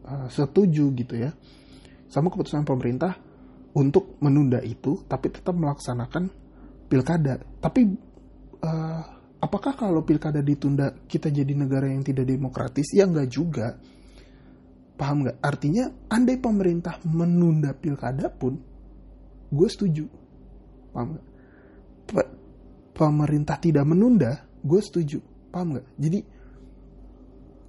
[0.07, 1.31] uh, setuju gitu ya
[2.09, 3.17] sama keputusan pemerintah
[3.73, 6.29] untuk menunda itu tapi tetap melaksanakan
[6.89, 7.41] pilkada.
[7.61, 7.81] Tapi
[8.63, 9.03] uh,
[9.41, 12.89] apakah kalau pilkada ditunda kita jadi negara yang tidak demokratis?
[12.93, 13.77] Ya enggak juga.
[14.93, 15.41] Paham nggak?
[15.41, 18.61] Artinya andai pemerintah menunda pilkada pun
[19.49, 20.05] gue setuju.
[20.93, 21.32] Paham nggak
[22.93, 25.19] pemerintah tidak menunda gue setuju.
[25.49, 25.87] Paham nggak?
[25.97, 26.19] Jadi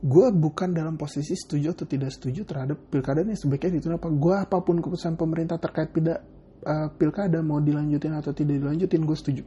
[0.05, 3.35] gue bukan dalam posisi setuju atau tidak setuju terhadap pilkada ini.
[3.35, 4.09] Sebaiknya itu apa?
[4.12, 6.23] Gue apa pun keputusan pemerintah terkait tidak
[6.62, 9.44] uh, pilkada mau dilanjutin atau tidak dilanjutin gue setuju.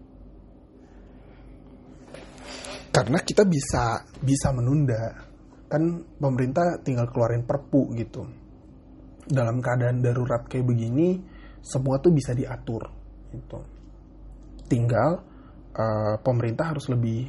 [2.91, 5.13] Karena kita bisa bisa menunda.
[5.69, 8.25] Kan pemerintah tinggal keluarin perpu gitu.
[9.27, 11.19] Dalam keadaan darurat kayak begini
[11.59, 12.87] semua tuh bisa diatur
[13.27, 13.76] gitu
[14.67, 15.23] tinggal
[15.73, 17.27] uh, pemerintah harus lebih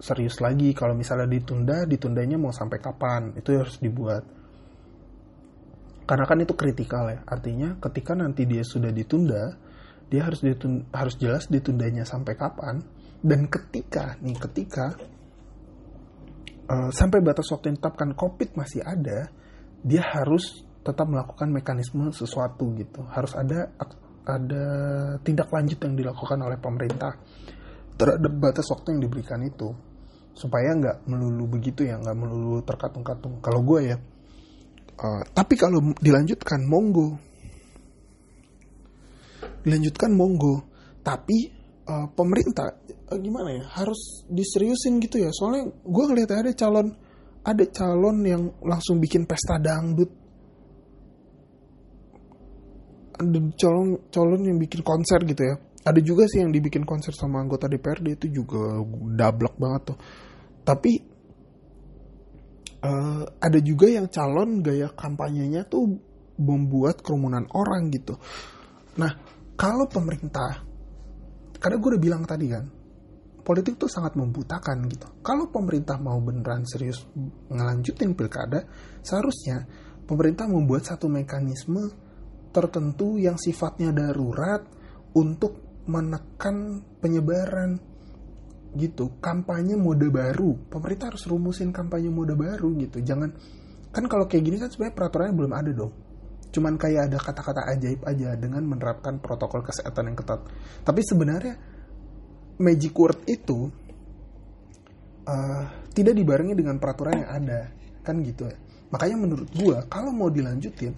[0.00, 0.72] serius lagi.
[0.72, 3.36] Kalau misalnya ditunda ditundanya mau sampai kapan?
[3.36, 4.24] Itu harus dibuat.
[6.08, 7.20] Karena kan itu kritikal ya.
[7.28, 9.54] Artinya ketika nanti dia sudah ditunda
[10.10, 12.82] dia harus ditunda, harus jelas ditundanya sampai kapan.
[13.20, 14.96] Dan ketika nih ketika
[16.66, 19.28] uh, sampai batas waktu yang ditetapkan covid masih ada
[19.84, 23.04] dia harus tetap melakukan mekanisme sesuatu gitu.
[23.12, 23.68] Harus ada
[24.26, 24.64] ada
[25.24, 27.12] tindak lanjut yang dilakukan oleh pemerintah.
[27.96, 29.68] Terhadap batas waktu yang diberikan itu
[30.32, 33.44] supaya nggak melulu begitu ya nggak melulu terkatung-katung.
[33.44, 33.96] Kalau gue ya
[35.00, 37.16] uh, tapi kalau dilanjutkan monggo.
[39.60, 40.64] Dilanjutkan monggo.
[41.04, 41.38] Tapi
[41.88, 42.72] uh, pemerintah
[43.12, 45.28] uh, gimana ya harus diseriusin gitu ya.
[45.32, 46.88] Soalnya gue ngeliat ada calon
[47.40, 50.12] ada calon yang langsung bikin pesta dangdut
[53.09, 53.09] ada
[53.56, 55.54] calon calon yang bikin konser gitu ya.
[55.80, 58.80] Ada juga sih yang dibikin konser sama anggota DPRD itu juga
[59.16, 59.98] dablek banget tuh.
[60.60, 60.92] Tapi
[62.84, 65.88] uh, ada juga yang calon gaya kampanyenya tuh
[66.40, 68.16] membuat kerumunan orang gitu.
[68.96, 69.12] Nah
[69.56, 70.64] kalau pemerintah
[71.60, 72.64] karena gue udah bilang tadi kan
[73.44, 75.08] politik tuh sangat membutakan gitu.
[75.20, 77.04] Kalau pemerintah mau beneran serius
[77.48, 78.64] ngelanjutin pilkada
[79.04, 79.64] seharusnya
[80.08, 82.09] pemerintah membuat satu mekanisme
[82.50, 84.62] tertentu yang sifatnya darurat
[85.14, 87.78] untuk menekan penyebaran
[88.78, 89.18] gitu.
[89.18, 90.54] Kampanye mode baru.
[90.70, 93.02] Pemerintah harus rumusin kampanye mode baru gitu.
[93.02, 93.30] Jangan
[93.90, 95.92] kan kalau kayak gini kan sebenarnya peraturannya belum ada dong.
[96.50, 100.40] Cuman kayak ada kata-kata ajaib aja dengan menerapkan protokol kesehatan yang ketat.
[100.82, 101.54] Tapi sebenarnya
[102.58, 103.70] magic word itu
[105.26, 107.60] uh, tidak dibarengi dengan peraturan yang ada.
[108.02, 108.58] Kan gitu ya.
[108.90, 110.94] Makanya menurut gua kalau mau dilanjutin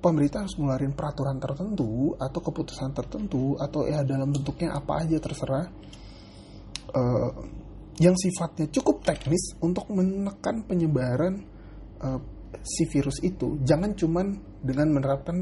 [0.00, 5.66] pemerintah harus ngeluarin peraturan tertentu atau keputusan tertentu atau ya dalam bentuknya apa aja terserah
[6.92, 7.30] uh,
[7.96, 11.40] yang sifatnya cukup teknis untuk menekan penyebaran
[12.04, 12.20] uh,
[12.60, 13.56] si virus itu.
[13.64, 14.26] Jangan cuman
[14.60, 15.36] dengan menerapkan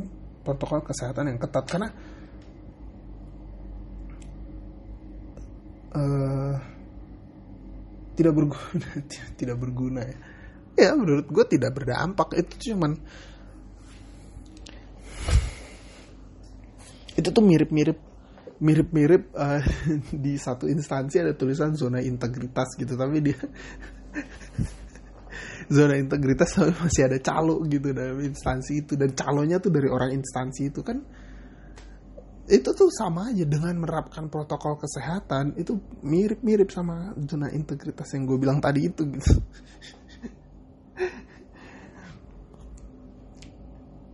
[0.46, 1.88] protokol kesehatan yang ketat karena
[5.98, 6.54] uh,
[8.14, 8.88] tidak berguna
[9.40, 10.18] tidak berguna ya.
[10.74, 12.34] Ya menurut gue tidak berdampak.
[12.38, 12.98] Itu cuman
[17.14, 17.98] itu tuh mirip-mirip
[18.62, 19.62] mirip-mirip uh,
[20.24, 23.38] di satu instansi ada tulisan zona integritas gitu tapi dia
[25.70, 28.96] zona integritas tapi masih ada calo gitu dalam instansi itu.
[28.96, 31.00] Dan calonya tuh dari orang instansi itu kan
[32.44, 38.36] itu tuh sama aja dengan menerapkan protokol kesehatan itu mirip-mirip sama zona integritas yang gue
[38.36, 39.40] bilang tadi itu gitu.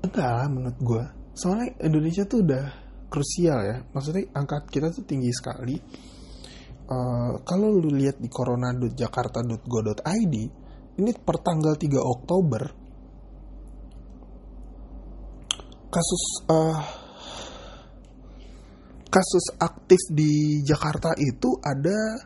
[0.07, 1.03] Enggak lah menurut gue.
[1.35, 3.83] Soalnya Indonesia tuh udah krusial ya.
[3.91, 5.75] Maksudnya angka kita tuh tinggi sekali.
[6.91, 10.35] Uh, kalau lu lihat di corona.jakarta.go.id
[10.99, 12.67] ini per tanggal 3 Oktober
[15.91, 16.83] kasus uh,
[19.11, 22.19] kasus aktif di Jakarta itu ada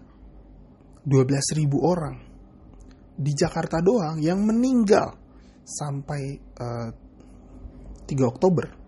[1.05, 2.17] 12.000 orang.
[3.15, 5.17] Di Jakarta doang yang meninggal
[5.65, 6.23] sampai
[6.61, 6.89] uh,
[8.05, 8.84] 3 Oktober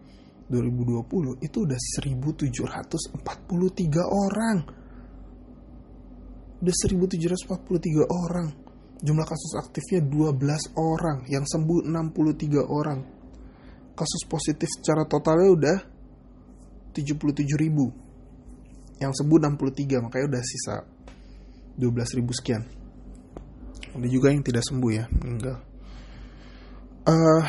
[0.47, 3.19] 2020 itu udah 1743
[4.07, 4.59] orang.
[6.63, 8.49] Udah 1743 orang.
[8.97, 13.01] Jumlah kasus aktifnya 12 orang, yang sembuh 63 orang.
[13.93, 15.77] Kasus positif secara totalnya udah
[16.97, 17.93] 77 ribu.
[18.97, 20.81] Yang sembuh 63, makanya udah sisa
[21.77, 22.65] 12 ribu sekian.
[23.93, 25.57] Ada juga yang tidak sembuh ya, meninggal.
[27.05, 27.45] Uh,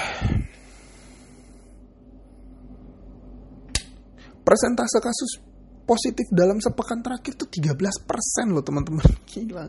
[4.47, 5.43] persentase kasus
[5.83, 9.03] positif dalam sepekan terakhir tuh 13% loh teman-teman.
[9.31, 9.65] Gila.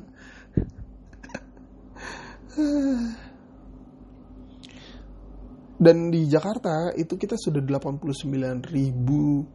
[5.79, 8.27] Dan di Jakarta itu kita sudah 89
[8.71, 9.47] ribu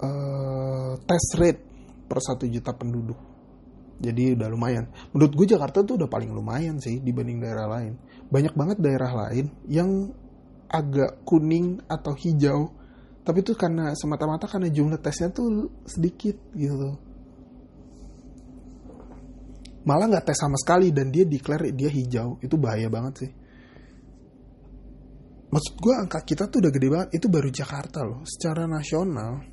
[0.00, 1.62] uh, test rate
[2.08, 3.20] per 1 juta penduduk.
[4.00, 4.88] Jadi udah lumayan.
[5.12, 7.96] Menurut gue Jakarta tuh udah paling lumayan sih dibanding daerah lain.
[8.28, 10.12] Banyak banget daerah lain yang
[10.68, 12.77] agak kuning atau hijau
[13.28, 16.96] tapi itu karena semata-mata karena jumlah tesnya tuh sedikit gitu.
[19.84, 22.40] Malah nggak tes sama sekali dan dia declare dia hijau.
[22.40, 23.30] Itu bahaya banget sih.
[25.52, 27.08] Maksud gue angka kita tuh udah gede banget.
[27.20, 28.24] Itu baru Jakarta loh.
[28.24, 29.44] Secara nasional.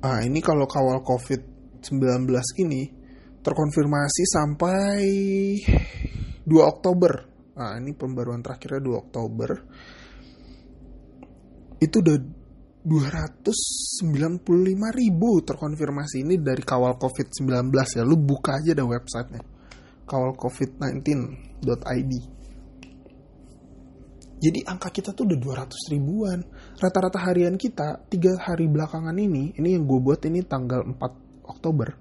[0.00, 1.40] Ah ini kalau kawal covid
[1.84, 2.32] 19
[2.64, 2.88] ini
[3.44, 5.04] terkonfirmasi sampai
[6.48, 9.50] 2 Oktober Nah, ini pembaruan terakhirnya 2 Oktober.
[11.78, 12.18] Itu udah
[12.84, 14.44] 295
[14.92, 18.04] ribu terkonfirmasi ini dari kawal COVID-19 ya.
[18.04, 19.40] Lu buka aja deh websitenya.
[20.04, 22.12] kawalcovid19.id
[24.36, 26.44] Jadi angka kita tuh udah 200 ribuan.
[26.76, 31.96] Rata-rata harian kita, tiga hari belakangan ini, ini yang gue buat ini tanggal 4 Oktober.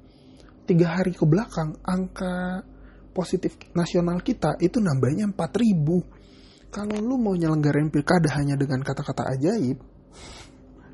[0.68, 2.68] Tiga hari ke belakang, angka
[3.14, 9.78] positif nasional kita itu nambahnya 4000 kalau lu mau nyelenggarain pilkada hanya dengan kata-kata ajaib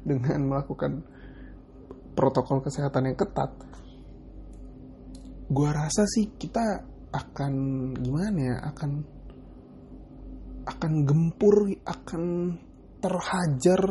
[0.03, 1.03] dengan melakukan
[2.13, 3.51] protokol kesehatan yang ketat
[5.49, 7.53] gua rasa sih kita akan
[7.97, 8.91] gimana ya akan
[10.69, 12.23] akan gempur akan
[13.01, 13.81] terhajar.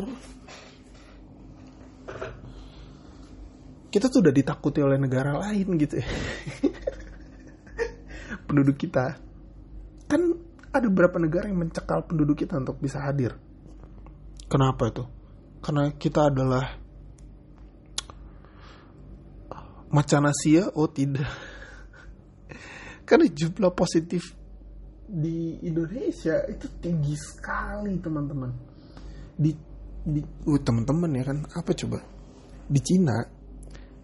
[3.89, 6.05] Kita tuh udah ditakuti oleh negara lain gitu ya
[8.49, 9.13] penduduk kita.
[10.09, 10.21] Kan
[10.73, 13.37] ada beberapa negara yang mencekal penduduk kita untuk bisa hadir.
[14.49, 15.05] Kenapa itu?
[15.61, 16.65] Karena kita adalah
[19.93, 21.29] macan Asia oh tidak.
[23.07, 24.33] Karena jumlah positif
[25.05, 28.51] di Indonesia itu tinggi sekali teman-teman.
[29.37, 29.53] Di
[30.09, 32.01] di uh, teman-teman ya kan apa coba?
[32.65, 33.17] Di Cina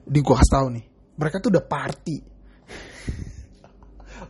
[0.06, 0.86] di gua kasih tahu nih
[1.18, 2.18] mereka tuh udah party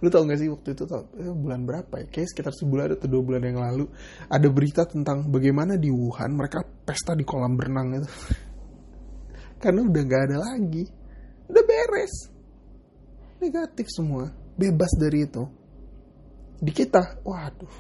[0.02, 2.06] lu tau gak sih waktu itu tau, eh, bulan berapa ya?
[2.12, 3.86] Kayak sekitar sebulan atau dua bulan yang lalu
[4.28, 8.10] ada berita tentang bagaimana di Wuhan mereka pesta di kolam berenang itu.
[9.62, 10.84] Karena udah gak ada lagi.
[11.50, 12.16] Udah beres.
[13.42, 14.32] Negatif semua.
[14.58, 15.44] Bebas dari itu.
[16.60, 17.22] Di kita.
[17.22, 17.76] Waduh.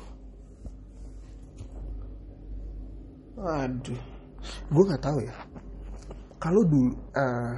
[3.36, 4.02] Waduh.
[4.70, 5.36] Gue nggak tahu ya.
[6.38, 7.56] Kalau dulu uh,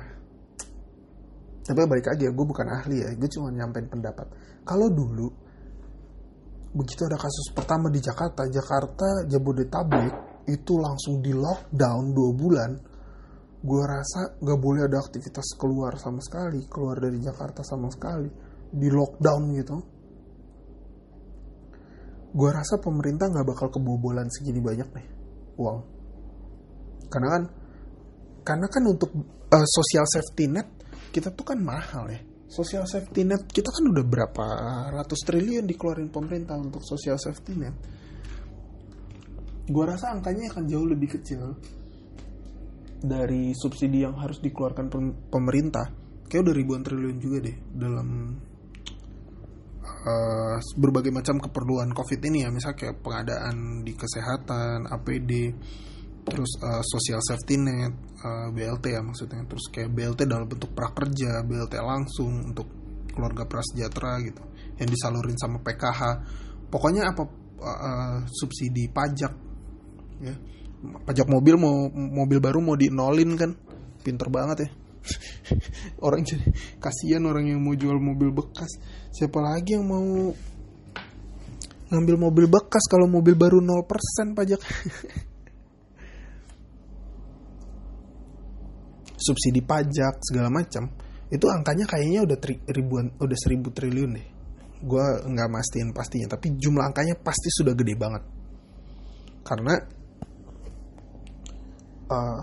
[1.68, 3.10] tapi balik lagi ya gue bukan ahli ya.
[3.20, 4.28] Gue cuma nyampein pendapat
[4.68, 5.28] kalau dulu
[6.76, 12.72] begitu ada kasus pertama di Jakarta Jakarta Jabodetabek itu langsung di lockdown dua bulan
[13.58, 18.30] gue rasa gak boleh ada aktivitas keluar sama sekali keluar dari Jakarta sama sekali
[18.72, 19.78] di lockdown gitu.
[22.38, 25.08] Gue rasa pemerintah nggak bakal kebobolan segini banyak nih
[25.58, 25.80] uang.
[27.08, 27.44] Karena kan
[28.44, 29.12] karena kan untuk
[29.52, 30.68] uh, social safety net
[31.12, 33.44] kita tuh kan mahal ya social safety net.
[33.52, 34.46] Kita kan udah berapa
[34.96, 37.76] ratus triliun dikeluarin pemerintah untuk social safety net.
[39.68, 41.60] Gua rasa angkanya akan jauh lebih kecil
[43.04, 44.88] dari subsidi yang harus dikeluarkan
[45.28, 45.92] pemerintah.
[46.28, 48.08] Kayak udah ribuan triliun juga deh dalam
[49.84, 52.50] uh, berbagai macam keperluan covid ini ya.
[52.50, 55.32] Misalnya kayak pengadaan di kesehatan APD
[56.28, 59.42] terus uh, social safety net uh, eh, BLT ya maksudnya.
[59.48, 62.68] Terus kayak BLT dalam bentuk prakerja BLT langsung untuk
[63.16, 64.44] keluarga prasejahtera gitu
[64.78, 66.02] yang disalurin sama PKH
[66.70, 67.24] pokoknya apa
[67.64, 69.34] uh, subsidi pajak
[70.22, 70.36] ya.
[70.78, 73.52] Pajak mobil mau mobil baru mau dinolin kan
[74.06, 74.70] pinter banget ya.
[76.06, 76.44] Orang jadi
[76.84, 78.70] kasihan orang yang mau jual mobil bekas.
[79.16, 80.36] Siapa lagi yang mau
[81.88, 84.60] ngambil mobil bekas kalau mobil baru 0% pajak
[89.18, 90.88] subsidi pajak segala macam
[91.28, 94.28] itu angkanya kayaknya udah tri, ribuan udah seribu triliun deh.
[94.80, 98.24] Gue nggak mastiin pastinya tapi jumlah angkanya pasti sudah gede banget.
[99.44, 99.76] Karena
[102.08, 102.42] uh,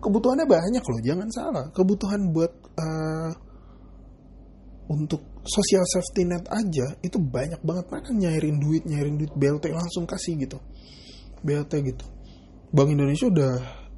[0.00, 1.66] kebutuhannya banyak loh jangan salah.
[1.74, 3.30] Kebutuhan buat uh,
[4.88, 7.84] untuk social safety net aja itu banyak banget.
[7.92, 10.56] Mereka nyairin duit nyairin duit BLT langsung kasih gitu.
[11.44, 12.06] BLT gitu.
[12.72, 13.52] Bank Indonesia udah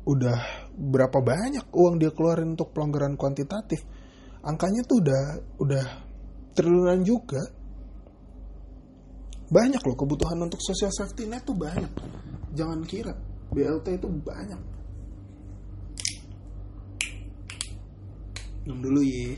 [0.06, 0.38] udah
[0.80, 3.84] berapa banyak uang dia keluarin untuk pelonggaran kuantitatif.
[4.40, 5.24] Angkanya tuh udah
[5.60, 5.86] udah
[6.56, 7.44] triliunan juga.
[9.50, 11.90] Banyak loh kebutuhan untuk social safety net tuh banyak.
[12.56, 13.12] Jangan kira
[13.52, 14.60] BLT itu banyak.
[18.64, 19.34] Minum dulu ya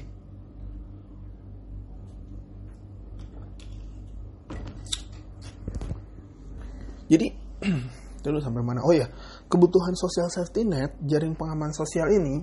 [7.12, 7.28] jadi
[8.24, 8.80] dulu sampai mana?
[8.84, 9.08] Oh ya
[9.52, 12.40] kebutuhan sosial safety net, jaring pengaman sosial ini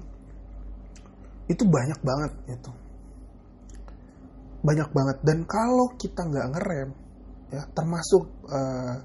[1.49, 2.71] itu banyak banget itu.
[4.61, 6.89] Banyak banget dan kalau kita nggak ngerem
[7.49, 8.95] ya termasuk uh,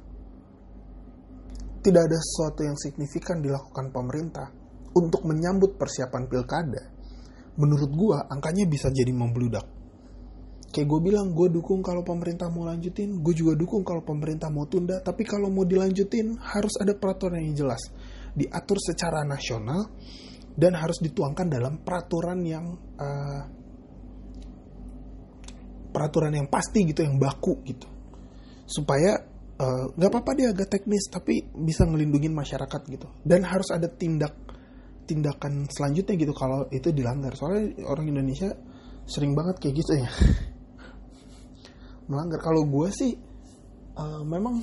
[1.80, 4.52] tidak ada sesuatu yang signifikan dilakukan pemerintah
[4.92, 6.82] untuk menyambut persiapan pilkada,
[7.57, 9.74] menurut gua angkanya bisa jadi membludak
[10.75, 14.66] kayak gue bilang gue dukung kalau pemerintah mau lanjutin gue juga dukung kalau pemerintah mau
[14.66, 14.99] tunda.
[14.99, 17.79] Tapi kalau mau dilanjutin harus ada peraturan yang jelas.
[18.35, 19.87] Diatur secara nasional
[20.59, 23.43] dan harus dituangkan dalam peraturan yang uh,
[25.95, 27.87] peraturan yang pasti gitu yang baku gitu.
[28.66, 29.14] Supaya
[29.55, 33.07] eh, nggak uh, apa-apa dia agak teknis tapi bisa ngelindungin masyarakat gitu.
[33.22, 34.35] Dan harus ada tindak
[35.07, 37.39] tindakan selanjutnya gitu kalau itu dilanggar.
[37.39, 38.51] Soalnya orang Indonesia
[39.05, 40.09] sering banget kayak gitu ya
[42.11, 42.40] melanggar.
[42.40, 43.12] Kalau gue sih
[43.96, 44.61] uh, memang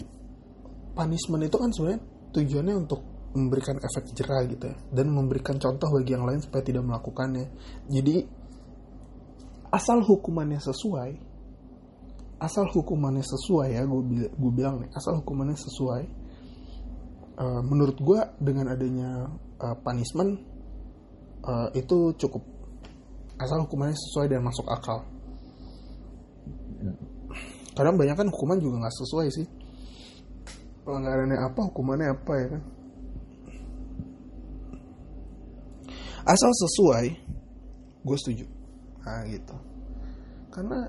[0.94, 4.76] punishment itu kan sebenarnya tujuannya untuk memberikan efek jerah gitu ya.
[4.92, 7.48] Dan memberikan contoh bagi yang lain supaya tidak melakukannya.
[7.88, 8.16] Jadi
[9.72, 11.32] asal hukumannya sesuai
[12.42, 16.04] asal hukumannya sesuai ya gue bilang nih asal hukumannya sesuai
[17.38, 19.30] uh, menurut gue dengan adanya
[19.62, 20.42] uh, punishment
[21.46, 22.44] uh, itu cukup.
[23.42, 25.02] Asal hukumannya sesuai dan masuk akal
[27.72, 29.48] kadang banyak kan hukuman juga nggak sesuai sih.
[30.82, 32.62] Pelanggarannya apa hukumannya apa ya kan?
[36.28, 37.06] Asal sesuai
[38.02, 38.46] gue setuju.
[39.06, 39.56] Nah gitu.
[40.52, 40.80] Karena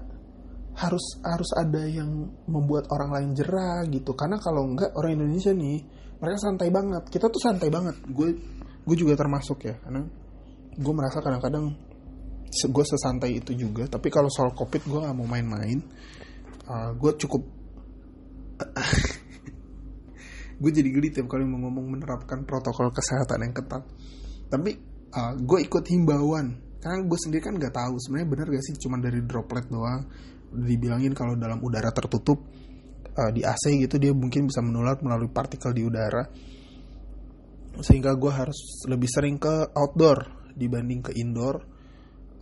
[0.73, 2.09] harus harus ada yang
[2.49, 4.17] membuat orang lain jerah gitu.
[4.17, 5.79] Karena kalau enggak orang Indonesia nih
[6.19, 7.03] mereka santai banget.
[7.09, 7.97] Kita tuh santai banget.
[8.11, 8.35] Gue
[8.83, 10.03] gue juga termasuk ya karena
[10.73, 11.71] gue merasa kadang-kadang
[12.53, 13.87] gue sesantai itu juga.
[13.89, 15.79] Tapi kalau soal covid gue nggak mau main-main
[16.69, 17.43] uh, ah, gue cukup
[20.63, 23.83] gue jadi geli tiap kali mau ngomong menerapkan protokol kesehatan yang ketat.
[24.47, 24.71] Tapi
[25.11, 26.79] uh, ah, gue ikut himbauan.
[26.83, 30.07] Karena gue sendiri kan nggak tahu sebenarnya benar gak sih cuma dari droplet doang.
[30.53, 32.43] Dibilangin kalau dalam udara tertutup
[33.19, 36.27] uh, di AC gitu dia mungkin bisa menular melalui partikel di udara.
[37.83, 41.59] Sehingga gue harus lebih sering ke outdoor dibanding ke indoor.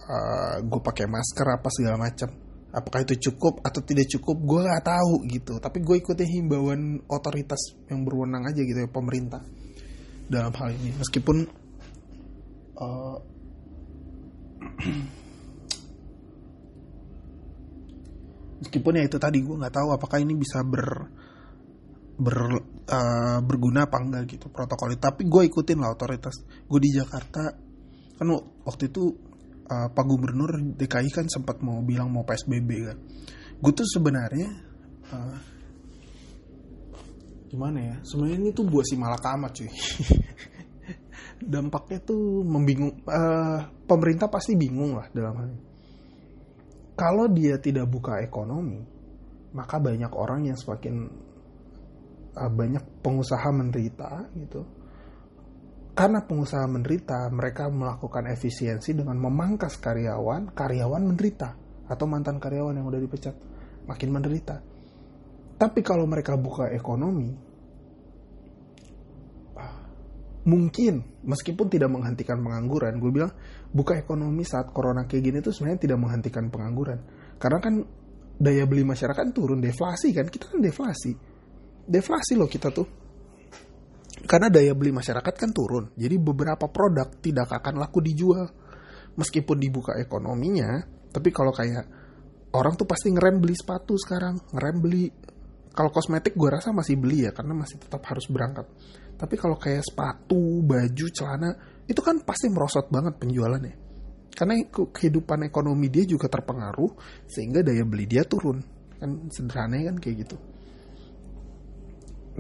[0.01, 4.87] Uh, gue pakai masker apa segala macam apakah itu cukup atau tidak cukup gue nggak
[4.87, 5.59] tahu gitu.
[5.59, 9.43] Tapi gue ikutin himbauan otoritas yang berwenang aja gitu ya pemerintah
[10.31, 10.95] dalam hal ini.
[10.95, 11.37] Meskipun
[12.79, 13.19] uh,
[18.63, 21.11] meskipun ya itu tadi gue nggak tahu apakah ini bisa ber
[22.21, 22.37] ber
[22.87, 24.95] uh, berguna apa enggak gitu protokol.
[24.95, 26.39] Tapi gue ikutin lah otoritas.
[26.71, 27.51] Gue di Jakarta
[28.21, 28.29] kan
[28.69, 29.17] waktu itu
[29.71, 32.99] uh, Pak Gubernur DKI kan sempat mau bilang mau PSBB kan.
[33.63, 34.49] Gue tuh sebenarnya
[35.15, 35.37] uh,
[37.49, 37.97] gimana ya?
[38.03, 39.71] Sebenarnya ini tuh buat si malakama cuy.
[41.41, 45.63] dampaknya tuh membingung uh, pemerintah pasti bingung lah dalam hal ini
[46.93, 48.85] kalau dia tidak buka ekonomi
[49.57, 51.09] maka banyak orang yang semakin
[52.37, 54.63] uh, banyak pengusaha menderita gitu
[56.01, 61.53] karena pengusaha menderita mereka melakukan efisiensi dengan memangkas karyawan karyawan menderita
[61.93, 63.37] atau mantan karyawan yang udah dipecat
[63.85, 64.65] makin menderita.
[65.61, 67.37] Tapi kalau mereka buka ekonomi
[70.49, 73.37] mungkin meskipun tidak menghentikan pengangguran gue bilang
[73.69, 76.97] buka ekonomi saat corona kayak gini tuh sebenarnya tidak menghentikan pengangguran.
[77.37, 77.77] Karena kan
[78.41, 81.13] daya beli masyarakat turun deflasi kan kita kan deflasi.
[81.85, 82.89] Deflasi loh kita tuh
[84.29, 88.49] karena daya beli masyarakat kan turun jadi beberapa produk tidak akan laku dijual
[89.17, 91.85] meskipun dibuka ekonominya tapi kalau kayak
[92.57, 95.05] orang tuh pasti ngerem beli sepatu sekarang ngerem beli
[95.71, 98.67] kalau kosmetik gue rasa masih beli ya karena masih tetap harus berangkat
[99.21, 101.53] tapi kalau kayak sepatu, baju, celana,
[101.85, 103.77] itu kan pasti merosot banget penjualannya.
[104.33, 106.97] Karena kehidupan ekonomi dia juga terpengaruh
[107.29, 108.65] sehingga daya beli dia turun.
[108.97, 110.37] Kan sederhananya kan kayak gitu.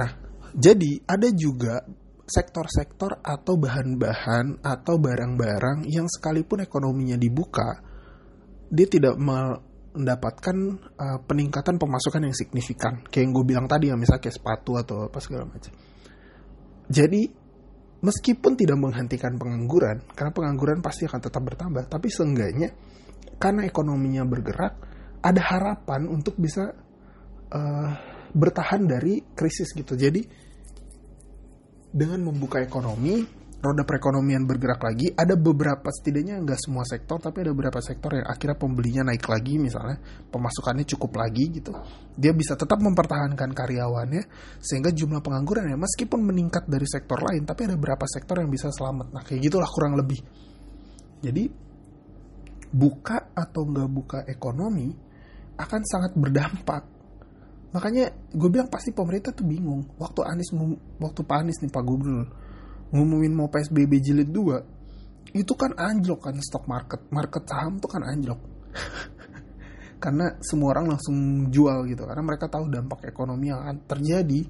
[0.00, 0.08] Nah,
[0.54, 1.84] jadi ada juga
[2.30, 7.82] sektor-sektor atau bahan-bahan atau barang-barang yang sekalipun ekonominya dibuka,
[8.70, 10.56] dia tidak mendapatkan
[10.94, 13.02] uh, peningkatan pemasukan yang signifikan.
[13.10, 15.74] Kayak yang gue bilang tadi ya, misalnya kayak sepatu atau apa segala macam
[16.90, 17.30] jadi
[18.02, 22.74] meskipun tidak menghentikan pengangguran, karena pengangguran pasti akan tetap bertambah, tapi seenggaknya
[23.38, 24.74] karena ekonominya bergerak,
[25.22, 26.74] ada harapan untuk bisa
[27.54, 27.90] uh,
[28.32, 29.94] bertahan dari krisis gitu.
[29.98, 30.22] Jadi
[31.90, 33.18] dengan membuka ekonomi,
[33.60, 38.24] roda perekonomian bergerak lagi, ada beberapa setidaknya nggak semua sektor, tapi ada beberapa sektor yang
[38.24, 40.00] akhirnya pembelinya naik lagi misalnya,
[40.32, 41.74] pemasukannya cukup lagi gitu.
[42.16, 44.22] Dia bisa tetap mempertahankan karyawannya
[44.62, 48.70] sehingga jumlah pengangguran ya meskipun meningkat dari sektor lain, tapi ada beberapa sektor yang bisa
[48.72, 49.12] selamat.
[49.12, 50.20] Nah kayak gitulah kurang lebih.
[51.20, 51.44] Jadi
[52.70, 54.88] buka atau nggak buka ekonomi
[55.58, 56.99] akan sangat berdampak
[57.70, 59.86] makanya gue bilang pasti pemerintah tuh bingung.
[59.98, 60.50] Waktu Anies
[60.98, 62.28] waktu Pak Anies nih Pak Gubernur
[62.90, 67.06] ngumumin mau PSBB jilid 2 itu kan anjlok kan stok market.
[67.14, 68.40] Market saham tuh kan anjlok.
[70.02, 74.40] Karena semua orang langsung jual gitu karena mereka tahu dampak ekonomi yang akan terjadi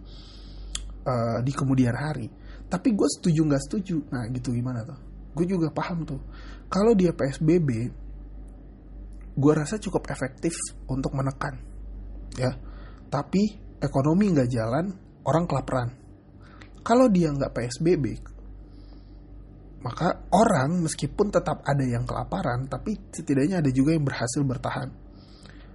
[1.10, 2.30] uh, di kemudian hari.
[2.70, 3.98] Tapi gue setuju nggak setuju.
[4.14, 4.94] Nah gitu gimana tuh?
[5.34, 6.22] Gue juga paham tuh.
[6.70, 7.90] Kalau dia PSBB
[9.40, 10.54] gue rasa cukup efektif
[10.90, 11.58] untuk menekan
[12.36, 12.52] ya
[13.10, 14.86] tapi ekonomi nggak jalan
[15.26, 16.00] orang kelaparan
[16.80, 18.04] kalau dia nggak PSBB,
[19.84, 24.88] maka orang meskipun tetap ada yang kelaparan, tapi setidaknya ada juga yang berhasil bertahan.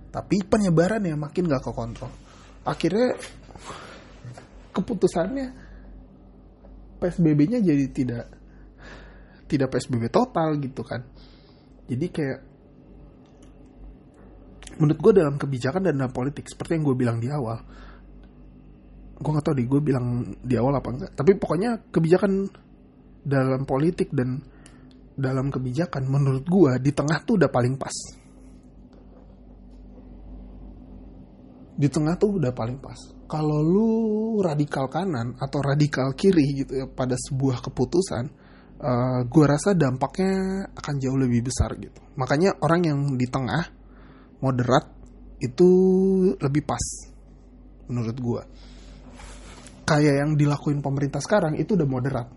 [0.09, 2.09] Tapi penyebaran yang makin nggak kekontrol.
[2.65, 3.13] Akhirnya
[4.73, 5.47] keputusannya
[6.97, 8.25] PSBB-nya jadi tidak
[9.45, 11.05] tidak PSBB total gitu kan.
[11.85, 12.39] Jadi kayak
[14.77, 17.59] menurut gue dalam kebijakan dan dalam politik seperti yang gue bilang di awal
[19.15, 21.11] gue gak tau deh gue bilang di awal apa enggak.
[21.15, 22.51] Tapi pokoknya kebijakan
[23.23, 24.43] dalam politik dan
[25.15, 27.95] dalam kebijakan menurut gue di tengah tuh udah paling pas.
[31.75, 32.99] Di tengah tuh udah paling pas.
[33.25, 33.91] Kalau lu
[34.43, 38.23] radikal kanan atau radikal kiri gitu ya pada sebuah keputusan
[38.79, 42.03] uh, eh, gue rasa dampaknya akan jauh lebih besar gitu.
[42.19, 43.63] Makanya orang yang di tengah
[44.43, 44.85] moderat
[45.39, 45.69] itu
[46.39, 46.83] lebih pas
[47.85, 48.41] menurut gue
[49.85, 52.27] kayak yang dilakuin pemerintah sekarang itu udah moderat.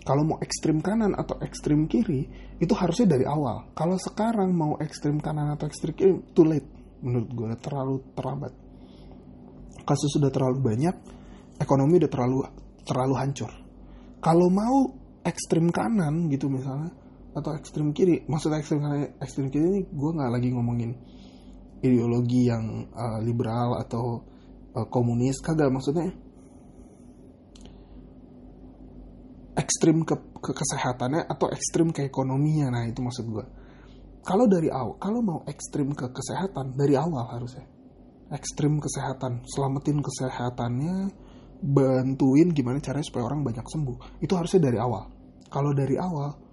[0.00, 2.24] Kalau mau ekstrim kanan atau ekstrim kiri
[2.56, 3.68] itu harusnya dari awal.
[3.76, 6.64] Kalau sekarang mau ekstrim kanan atau ekstrim kiri too late
[7.04, 8.52] menurut gue terlalu terlambat.
[9.84, 10.96] Kasus sudah terlalu banyak,
[11.58, 12.38] ekonomi udah terlalu
[12.86, 13.50] terlalu hancur.
[14.22, 14.88] Kalau mau
[15.26, 16.96] ekstrim kanan gitu misalnya
[17.30, 20.98] atau ekstrim kiri, maksud ekstrim kanan ekstrim kiri ini gue nggak lagi ngomongin
[21.80, 24.26] ideologi yang uh, liberal atau
[24.74, 25.70] uh, komunis kagak.
[25.70, 26.10] Maksudnya
[29.54, 32.74] ekstrim ke, ke kesehatannya atau ekstrim ke ekonominya.
[32.74, 33.46] Nah itu maksud gue
[34.20, 37.64] kalau dari awal kalau mau ekstrim ke kesehatan dari awal harusnya.
[38.30, 41.10] Ekstrim kesehatan selamatin kesehatannya
[41.60, 44.22] bantuin gimana caranya supaya orang banyak sembuh.
[44.22, 45.10] Itu harusnya dari awal.
[45.50, 46.49] Kalau dari awal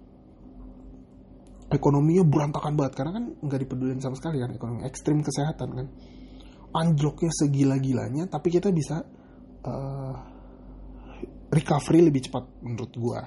[1.68, 2.92] ekonominya berantakan banget.
[2.96, 5.86] Karena kan nggak dipedulin sama sekali kan ekonomi ekstrim kesehatan kan.
[6.68, 9.00] Anjloknya segila-gilanya tapi kita bisa
[9.64, 10.14] uh,
[11.48, 13.20] recovery lebih cepat menurut gue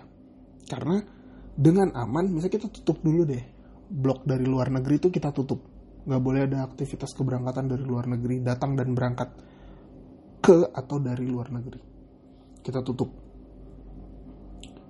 [0.70, 1.02] karena
[1.58, 3.44] dengan aman misalnya kita tutup dulu deh.
[3.92, 5.60] Blok dari luar negeri itu kita tutup.
[6.08, 9.30] Nggak boleh ada aktivitas keberangkatan dari luar negeri datang dan berangkat
[10.40, 11.82] ke atau dari luar negeri.
[12.64, 13.21] Kita tutup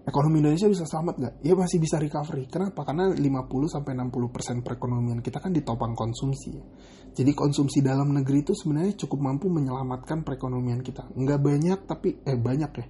[0.01, 1.33] ekonomi Indonesia bisa selamat nggak?
[1.45, 2.49] Ya masih bisa recovery.
[2.49, 2.81] Kenapa?
[2.81, 3.21] Karena 50
[3.69, 6.57] sampai 60% perekonomian kita kan ditopang konsumsi.
[7.11, 11.05] Jadi konsumsi dalam negeri itu sebenarnya cukup mampu menyelamatkan perekonomian kita.
[11.13, 12.85] Nggak banyak tapi eh banyak ya.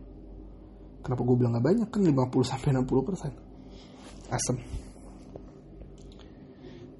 [1.01, 4.31] Kenapa gue bilang nggak banyak kan 50 sampai 60%.
[4.31, 4.57] Asem.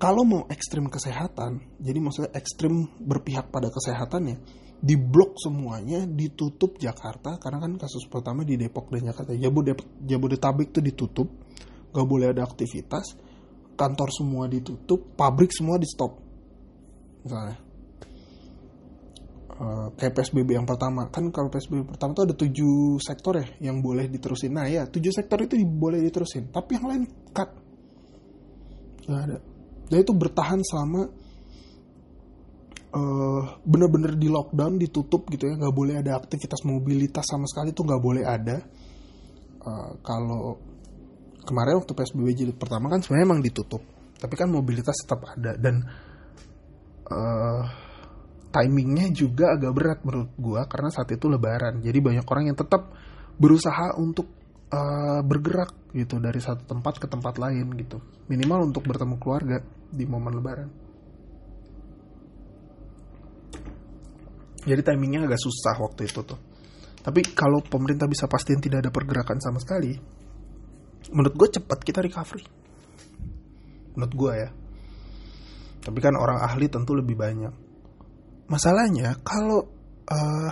[0.02, 4.42] Kalau mau ekstrim kesehatan, jadi maksudnya ekstrim berpihak pada kesehatannya,
[4.82, 9.38] diblok semuanya, ditutup Jakarta karena kan kasus pertama di Depok dan Jakarta.
[9.38, 11.30] Jabodetabek, itu ditutup,
[11.94, 13.14] gak boleh ada aktivitas,
[13.78, 16.18] kantor semua ditutup, pabrik semua di stop.
[17.22, 17.58] Misalnya.
[19.62, 23.78] Uh, kayak PSBB yang pertama kan kalau PSBB pertama tuh ada tujuh sektor ya yang
[23.78, 27.54] boleh diterusin nah ya tujuh sektor itu boleh diterusin tapi yang lain cut
[29.06, 29.38] nggak ada
[29.86, 31.14] dan itu bertahan selama
[32.92, 35.56] uh, bener-bener di lockdown ditutup gitu ya.
[35.58, 38.58] Nggak boleh ada aktivitas mobilitas sama sekali tuh nggak boleh ada.
[39.62, 40.58] Uh, kalau
[41.42, 43.82] kemarin waktu psbb jilid pertama kan sebenarnya emang ditutup.
[44.20, 45.58] Tapi kan mobilitas tetap ada.
[45.58, 45.82] Dan
[47.10, 47.64] uh,
[48.52, 51.82] timingnya juga agak berat menurut gua karena saat itu lebaran.
[51.82, 52.92] Jadi banyak orang yang tetap
[53.42, 54.30] berusaha untuk
[54.70, 57.98] uh, bergerak gitu dari satu tempat ke tempat lain gitu.
[58.30, 59.58] Minimal untuk bertemu keluarga
[59.92, 60.91] di momen lebaran
[64.62, 66.40] jadi timingnya agak susah waktu itu tuh.
[67.02, 69.98] Tapi kalau pemerintah bisa pastiin tidak ada pergerakan sama sekali
[71.10, 72.46] menurut gue cepat kita recovery.
[73.98, 74.50] Menurut gue ya.
[75.82, 77.54] Tapi kan orang ahli tentu lebih banyak.
[78.46, 79.66] Masalahnya kalau
[80.06, 80.52] uh,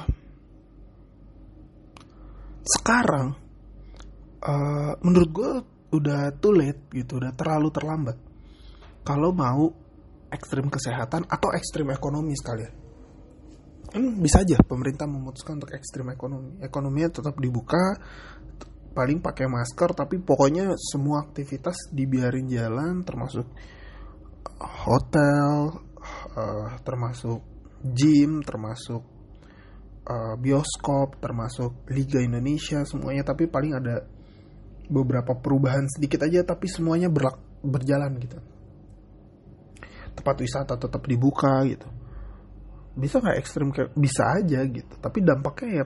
[2.66, 3.38] sekarang
[4.42, 5.52] uh, menurut gue
[5.90, 8.18] udah too late gitu udah terlalu terlambat.
[9.06, 9.70] Kalau mau
[10.34, 12.79] ekstrim kesehatan atau ekstrim ekonomi sekalian
[13.98, 16.62] bisa aja pemerintah memutuskan untuk ekstrim ekonomi.
[16.62, 17.98] Ekonominya tetap dibuka
[18.94, 23.48] paling pakai masker tapi pokoknya semua aktivitas dibiarin jalan termasuk
[24.60, 25.72] hotel
[26.36, 27.40] uh, termasuk
[27.80, 29.02] gym termasuk
[30.06, 33.26] uh, bioskop termasuk liga Indonesia semuanya.
[33.26, 34.06] Tapi paling ada
[34.90, 38.38] beberapa perubahan sedikit aja tapi semuanya berlak berjalan gitu.
[40.14, 41.99] Tempat wisata tetap dibuka gitu
[43.00, 44.94] bisa nggak ekstrim kayak bisa aja gitu.
[45.00, 45.86] Tapi dampaknya ya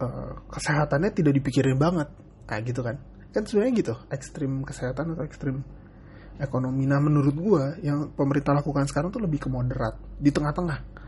[0.00, 2.08] uh, kesehatannya tidak dipikirin banget.
[2.48, 2.96] Kayak gitu kan.
[3.32, 5.62] Kan sebenarnya gitu ekstrim kesehatan atau ekstrim
[6.40, 6.88] ekonomi.
[6.88, 9.96] Nah menurut gue yang pemerintah lakukan sekarang tuh lebih ke moderat.
[10.18, 11.04] Di tengah-tengah.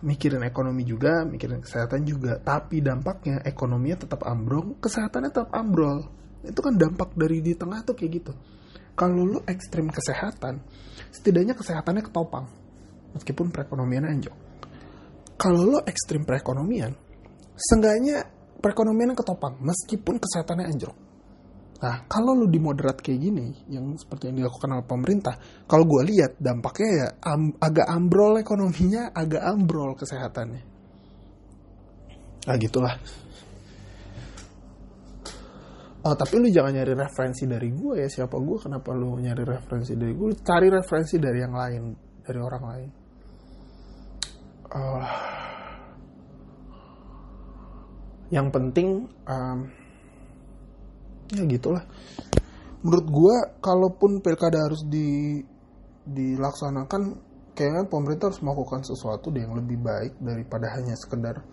[0.00, 2.40] Mikirin ekonomi juga mikirin kesehatan juga.
[2.40, 6.08] Tapi dampaknya ekonominya tetap ambrol kesehatannya tetap ambrol.
[6.40, 8.32] Itu kan dampak dari di tengah tuh kayak gitu.
[8.96, 10.60] Kalau lu ekstrim kesehatan
[11.10, 12.46] setidaknya kesehatannya ketopang
[13.14, 14.36] meskipun perekonomian anjok.
[15.40, 16.92] Kalau lo ekstrim perekonomian,
[17.56, 18.28] seenggaknya
[18.60, 20.98] perekonomian ketopang meskipun kesehatannya anjlok.
[21.80, 26.12] Nah, kalau lo di moderat kayak gini, yang seperti yang dilakukan oleh pemerintah, kalau gue
[26.12, 30.62] lihat dampaknya ya am, agak ambrol ekonominya, agak ambrol kesehatannya.
[32.44, 33.00] Nah, gitulah.
[36.00, 39.92] Oh, tapi lu jangan nyari referensi dari gue ya siapa gue kenapa lu nyari referensi
[39.92, 41.82] dari gue cari referensi dari yang lain
[42.24, 42.90] dari orang lain
[44.74, 45.04] uh,
[48.30, 49.58] yang penting um,
[51.34, 51.84] ya gitulah.
[52.80, 55.38] Menurut gue kalaupun pilkada harus di
[56.10, 57.02] dilaksanakan
[57.52, 61.44] kayaknya pemerintah harus melakukan sesuatu yang lebih baik daripada hanya sekedar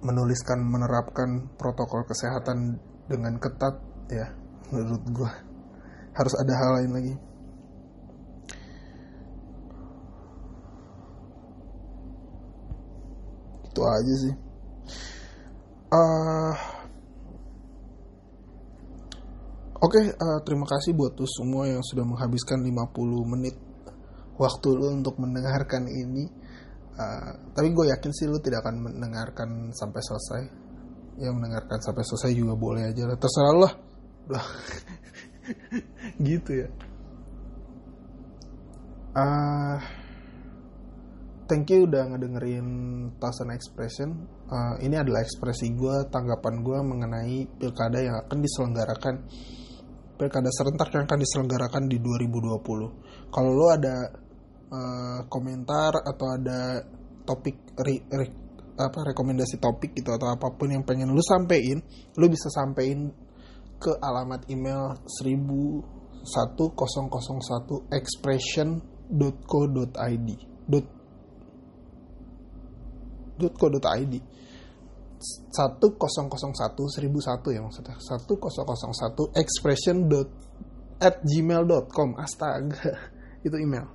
[0.00, 3.76] menuliskan menerapkan protokol kesehatan dengan ketat
[4.08, 4.32] ya
[4.72, 5.30] menurut gue
[6.16, 7.14] harus ada hal lain lagi
[13.76, 14.34] itu aja sih.
[15.92, 16.54] Uh,
[19.84, 22.72] oke okay, uh, terima kasih buat tuh semua yang sudah menghabiskan 50
[23.36, 23.54] menit
[24.40, 26.24] waktu lu untuk mendengarkan ini.
[26.96, 30.42] Uh, tapi gue yakin sih lu tidak akan mendengarkan sampai selesai.
[31.20, 33.72] Ya mendengarkan sampai selesai juga boleh aja lah terserah lah.
[36.32, 36.68] Gitu ya.
[39.16, 39.80] Uh,
[41.46, 42.66] thank you udah ngedengerin
[43.22, 44.26] Tasan Expression.
[44.50, 49.14] Uh, ini adalah ekspresi gue, tanggapan gue mengenai pilkada yang akan diselenggarakan,
[50.18, 53.30] pilkada serentak yang akan diselenggarakan di 2020.
[53.30, 54.10] Kalau lo ada
[54.70, 56.82] uh, komentar atau ada
[57.26, 58.26] topik re, re,
[58.76, 61.80] apa rekomendasi topik gitu atau apa pun yang pengen lo sampein,
[62.18, 63.10] lo bisa sampein
[63.78, 66.26] ke alamat email 1001
[67.94, 70.28] expression.co.id
[73.36, 74.14] .co.id
[75.16, 77.96] 1001 1001 ya maksudnya.
[77.96, 79.96] 1001 expression
[81.00, 82.92] at gmail.com astaga
[83.46, 83.88] itu email.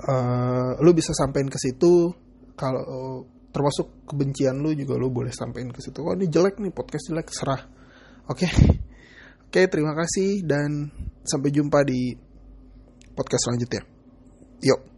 [0.00, 2.14] Uh, lu bisa sampein ke situ.
[2.54, 6.06] Kalau termasuk kebencian lu juga lu boleh sampein ke situ.
[6.06, 7.62] Oh ini jelek nih podcast jelek serah.
[8.30, 8.46] Oke.
[8.46, 8.52] Okay.
[9.50, 10.86] oke okay, terima kasih dan
[11.26, 12.14] sampai jumpa di
[13.12, 13.82] podcast selanjutnya.
[14.62, 14.90] Yuk